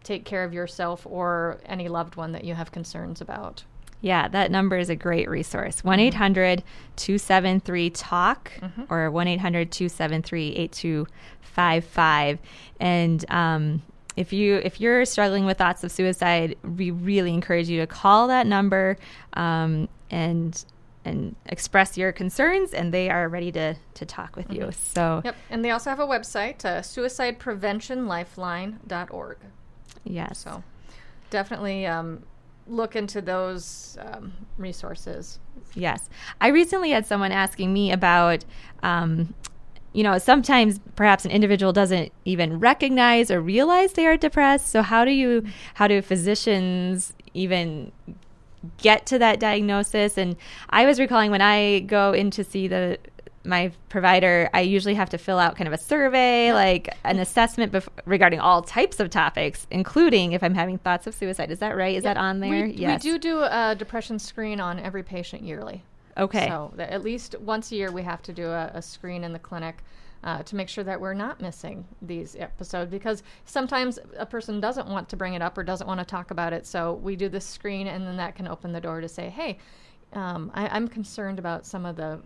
take 0.05 0.27
care 0.27 0.45
of 0.45 0.53
yourself 0.53 1.07
or 1.09 1.59
any 1.65 1.89
loved 1.89 2.17
one 2.17 2.33
that 2.33 2.45
you 2.45 2.55
have 2.55 2.71
concerns 2.71 3.23
about. 3.23 3.65
Yeah, 4.03 4.29
that 4.29 4.51
number 4.51 4.77
is 4.77 4.91
a 4.91 4.97
great 4.97 5.31
resource. 5.31 5.83
1 5.85 6.01
800 6.01 6.63
273 6.97 7.91
TALK 7.91 8.53
mm-hmm. 8.61 8.93
or 8.93 9.11
1 9.11 9.29
800 9.29 9.73
273 9.73 10.49
8255. 10.57 12.39
And 12.81 13.25
um, 13.31 13.83
if 14.17 14.33
you 14.33 14.57
if 14.57 14.81
you're 14.81 15.05
struggling 15.05 15.45
with 15.45 15.59
thoughts 15.59 15.85
of 15.85 15.93
suicide, 15.93 16.57
we 16.63 16.91
really 16.91 17.33
encourage 17.33 17.69
you 17.69 17.79
to 17.81 17.87
call 17.87 18.27
that 18.29 18.47
number 18.47 18.97
um, 19.35 19.89
and 20.11 20.65
and 21.05 21.35
express 21.47 21.99
your 21.99 22.13
concerns, 22.13 22.73
and 22.75 22.95
they 22.95 23.11
are 23.11 23.29
ready 23.29 23.51
to 23.53 23.75
to 23.95 24.05
talk 24.05 24.37
with 24.37 24.49
mm-hmm. 24.49 24.63
you. 24.63 24.73
So 24.73 25.23
yep, 25.25 25.37
and 25.49 25.65
they 25.65 25.71
also 25.71 25.91
have 25.91 26.01
a 26.01 26.07
website, 26.07 26.65
uh, 26.65 26.81
suicidepreventionlifeline.org. 26.81 29.37
Yes. 30.05 30.39
So 30.39 30.65
definitely 31.31 31.87
um, 31.87 32.25
look 32.67 32.97
into 32.97 33.21
those 33.21 33.97
um, 34.01 34.33
resources. 34.57 35.39
Yes. 35.75 36.09
I 36.41 36.49
recently 36.49 36.91
had 36.91 37.07
someone 37.07 37.33
asking 37.33 37.73
me 37.73 37.93
about, 37.93 38.45
um, 38.83 39.35
you 39.93 40.03
know, 40.03 40.19
sometimes 40.19 40.81
perhaps 40.97 41.25
an 41.25 41.31
individual 41.31 41.73
doesn't 41.73 42.13
even 42.25 42.59
recognize 42.61 43.31
or 43.31 43.41
realize 43.41 43.93
they 43.93 44.07
are 44.07 44.17
depressed. 44.17 44.69
So 44.69 44.83
how 44.83 45.05
do 45.05 45.11
you, 45.11 45.45
how 45.75 45.87
do 45.89 46.01
physicians 46.03 47.15
even 47.35 47.93
get 48.79 49.07
to 49.07 49.19
that 49.19 49.41
diagnosis? 49.41 50.17
And 50.17 50.37
I 50.71 50.87
was 50.87 51.01
recalling 51.01 51.31
when 51.31 51.43
I 51.43 51.81
go 51.81 52.13
in 52.13 52.31
to 52.33 52.45
see 52.45 52.69
the 52.69 52.99
my 53.45 53.73
provider, 53.89 54.49
I 54.55 54.61
usually 54.61 54.95
have 54.95 55.11
to 55.11 55.19
fill 55.19 55.39
out 55.39 55.57
kind 55.57 55.67
of 55.67 55.75
a 55.75 55.79
survey, 55.79 56.53
like 56.53 56.89
an 57.05 57.19
assessment 57.19 57.73
bef- 57.73 57.89
regarding 58.05 58.41
all 58.41 58.63
types 58.63 59.01
of 59.01 59.11
topics, 59.11 59.67
including 59.71 60.33
if 60.33 60.43
I'm 60.43 60.55
having 60.55 60.79
thoughts 60.79 61.07
of 61.07 61.15
suicide. 61.15 61.51
Is 61.51 61.59
that 61.59 61.77
right? 61.77 61.97
Is 61.97 62.05
yep. 62.05 62.15
that 62.15 62.21
on 62.21 62.41
there? 62.41 62.67
We, 62.67 62.73
yes. 62.73 63.03
We 63.03 63.11
do 63.11 63.19
do 63.19 63.43
a 63.43 63.75
depression 63.77 64.19
screen 64.19 64.61
on 64.61 64.79
every 64.79 65.03
patient 65.03 65.43
yearly. 65.43 65.83
Okay. 66.17 66.47
So 66.47 66.73
at 66.79 67.03
least 67.03 67.35
once 67.41 67.73
a 67.73 67.77
year 67.77 67.91
we 67.91 68.03
have 68.03 68.23
to 68.23 68.33
do 68.33 68.47
a, 68.47 68.71
a 68.75 68.83
screen 68.83 69.25
in 69.25 69.33
the 69.33 69.39
clinic. 69.39 69.83
uh, 70.25 70.43
to 70.45 70.57
make 70.57 70.69
sure 70.69 70.85
that 70.85 71.01
we're 71.01 71.15
not 71.15 71.41
missing 71.41 71.85
these 72.01 72.37
episodes 72.37 72.91
because 72.91 73.23
sometimes 73.45 73.99
a 74.17 74.27
person 74.27 74.61
doesn't 74.61 74.87
want 74.87 75.09
to 75.09 75.17
bring 75.17 75.35
it 75.35 75.43
up 75.43 75.59
or 75.59 75.65
doesn't 75.65 75.87
want 75.87 75.99
to 75.99 76.07
talk 76.07 76.31
about 76.31 76.53
it. 76.53 76.67
So 76.67 76.95
we 76.95 77.17
do 77.17 77.29
this 77.29 77.45
screen, 77.45 77.89
and 77.89 78.07
then 78.07 78.17
that 78.19 78.37
can 78.37 78.47
open 78.47 78.73
the 78.73 78.81
door 78.81 79.01
to 79.01 79.09
say, 79.09 79.29
hey, 79.29 79.59
um, 80.13 80.51
I, 80.55 80.69
I'm 80.69 80.87
concerned 80.87 81.39
about 81.39 81.67
some 81.67 81.85
of 81.85 81.97
the 81.97 82.21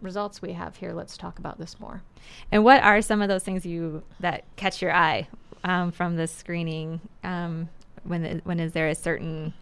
results 0.00 0.42
we 0.42 0.52
have 0.52 0.76
here. 0.76 0.92
Let's 0.92 1.16
talk 1.16 1.38
about 1.38 1.58
this 1.58 1.78
more. 1.80 2.02
And 2.50 2.64
what 2.64 2.82
are 2.82 3.02
some 3.02 3.22
of 3.22 3.28
those 3.28 3.42
things 3.42 3.64
you 3.66 4.02
that 4.20 4.44
catch 4.56 4.82
your 4.82 4.92
eye 4.92 5.28
um, 5.64 5.92
from 5.92 6.16
the 6.16 6.26
screening? 6.26 7.00
Um, 7.24 7.68
when 8.04 8.40
when 8.44 8.60
is 8.60 8.72
there 8.72 8.88
a 8.88 8.94
certain 8.94 9.52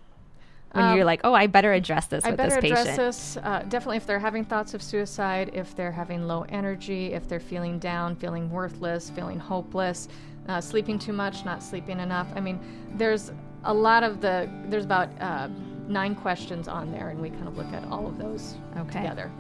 when 0.73 0.85
um, 0.85 0.97
you're 0.97 1.05
like, 1.05 1.23
oh, 1.25 1.33
I 1.33 1.47
better 1.47 1.73
address 1.73 2.07
this 2.07 2.25
I 2.25 2.31
with 2.31 2.37
better 2.37 2.61
this 2.61 2.71
address 2.71 2.97
this. 2.97 3.37
Uh, 3.39 3.65
definitely, 3.69 3.97
if 3.97 4.07
they're 4.07 4.19
having 4.19 4.45
thoughts 4.45 4.75
of 4.75 4.83
suicide, 4.83 5.51
if 5.55 5.75
they're 5.75 5.93
having 5.93 6.27
low 6.27 6.45
energy, 6.51 7.15
if 7.15 7.27
they're 7.27 7.41
feeling 7.41 7.79
down, 7.79 8.15
feeling 8.17 8.51
worthless, 8.51 9.11
feeling 9.11 9.39
hopeless, 9.39 10.09
uh, 10.49 10.61
sleeping 10.61 10.99
too 10.99 11.13
much, 11.13 11.45
not 11.45 11.63
sleeping 11.63 12.01
enough. 12.01 12.29
I 12.37 12.41
mean, 12.41 12.61
there's 12.95 13.33
a 13.65 13.73
lot 13.73 14.03
of 14.03 14.21
the. 14.21 14.49
There's 14.67 14.85
about 14.85 15.09
uh, 15.21 15.49
nine 15.89 16.15
questions 16.15 16.69
on 16.69 16.93
there, 16.93 17.09
and 17.09 17.21
we 17.21 17.31
kind 17.31 17.49
of 17.49 17.57
look 17.57 17.73
at 17.73 17.85
all 17.85 18.07
of 18.07 18.19
those 18.19 18.57
okay. 18.77 19.01
together. 19.01 19.31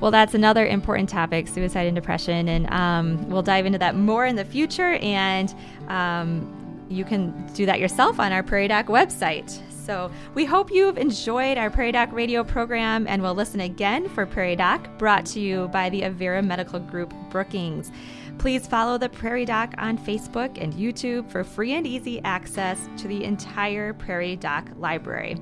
Well, 0.00 0.10
that's 0.10 0.32
another 0.34 0.66
important 0.66 1.10
topic, 1.10 1.46
suicide 1.46 1.86
and 1.86 1.94
depression, 1.94 2.48
and 2.48 2.70
um, 2.72 3.28
we'll 3.28 3.42
dive 3.42 3.66
into 3.66 3.78
that 3.78 3.96
more 3.96 4.24
in 4.24 4.34
the 4.34 4.46
future. 4.46 4.94
And 4.94 5.54
um, 5.88 6.86
you 6.88 7.04
can 7.04 7.46
do 7.52 7.66
that 7.66 7.80
yourself 7.80 8.18
on 8.18 8.32
our 8.32 8.42
Prairie 8.42 8.68
Doc 8.68 8.86
website. 8.86 9.60
So 9.84 10.10
we 10.34 10.44
hope 10.44 10.70
you've 10.70 10.98
enjoyed 10.98 11.58
our 11.58 11.68
Prairie 11.68 11.92
Doc 11.92 12.10
radio 12.12 12.44
program 12.44 13.06
and 13.06 13.20
will 13.20 13.34
listen 13.34 13.60
again 13.60 14.08
for 14.08 14.24
Prairie 14.24 14.56
Doc, 14.56 14.88
brought 14.98 15.26
to 15.26 15.40
you 15.40 15.68
by 15.68 15.90
the 15.90 16.02
Avera 16.02 16.44
Medical 16.44 16.80
Group 16.80 17.12
Brookings. 17.28 17.90
Please 18.38 18.66
follow 18.66 18.96
the 18.96 19.08
Prairie 19.08 19.44
Doc 19.44 19.74
on 19.78 19.98
Facebook 19.98 20.62
and 20.62 20.72
YouTube 20.72 21.30
for 21.30 21.44
free 21.44 21.72
and 21.72 21.86
easy 21.86 22.22
access 22.22 22.88
to 22.96 23.06
the 23.06 23.22
entire 23.24 23.92
Prairie 23.92 24.36
Doc 24.36 24.66
library. 24.78 25.36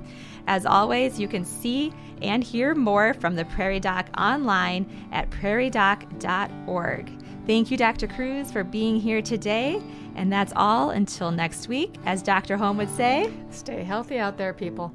As 0.48 0.64
always, 0.64 1.20
you 1.20 1.28
can 1.28 1.44
see 1.44 1.92
and 2.22 2.42
hear 2.42 2.74
more 2.74 3.12
from 3.12 3.36
the 3.36 3.44
Prairie 3.44 3.78
Doc 3.78 4.08
online 4.18 4.90
at 5.12 5.28
prairiedoc.org. 5.30 7.12
Thank 7.46 7.70
you, 7.70 7.76
Dr. 7.76 8.06
Cruz, 8.06 8.50
for 8.50 8.64
being 8.64 8.98
here 8.98 9.20
today. 9.22 9.80
And 10.16 10.32
that's 10.32 10.52
all 10.56 10.90
until 10.90 11.30
next 11.30 11.68
week. 11.68 11.94
As 12.06 12.22
Dr. 12.22 12.56
Holm 12.56 12.78
would 12.78 12.90
say, 12.96 13.30
stay 13.50 13.84
healthy 13.84 14.18
out 14.18 14.38
there, 14.38 14.54
people. 14.54 14.92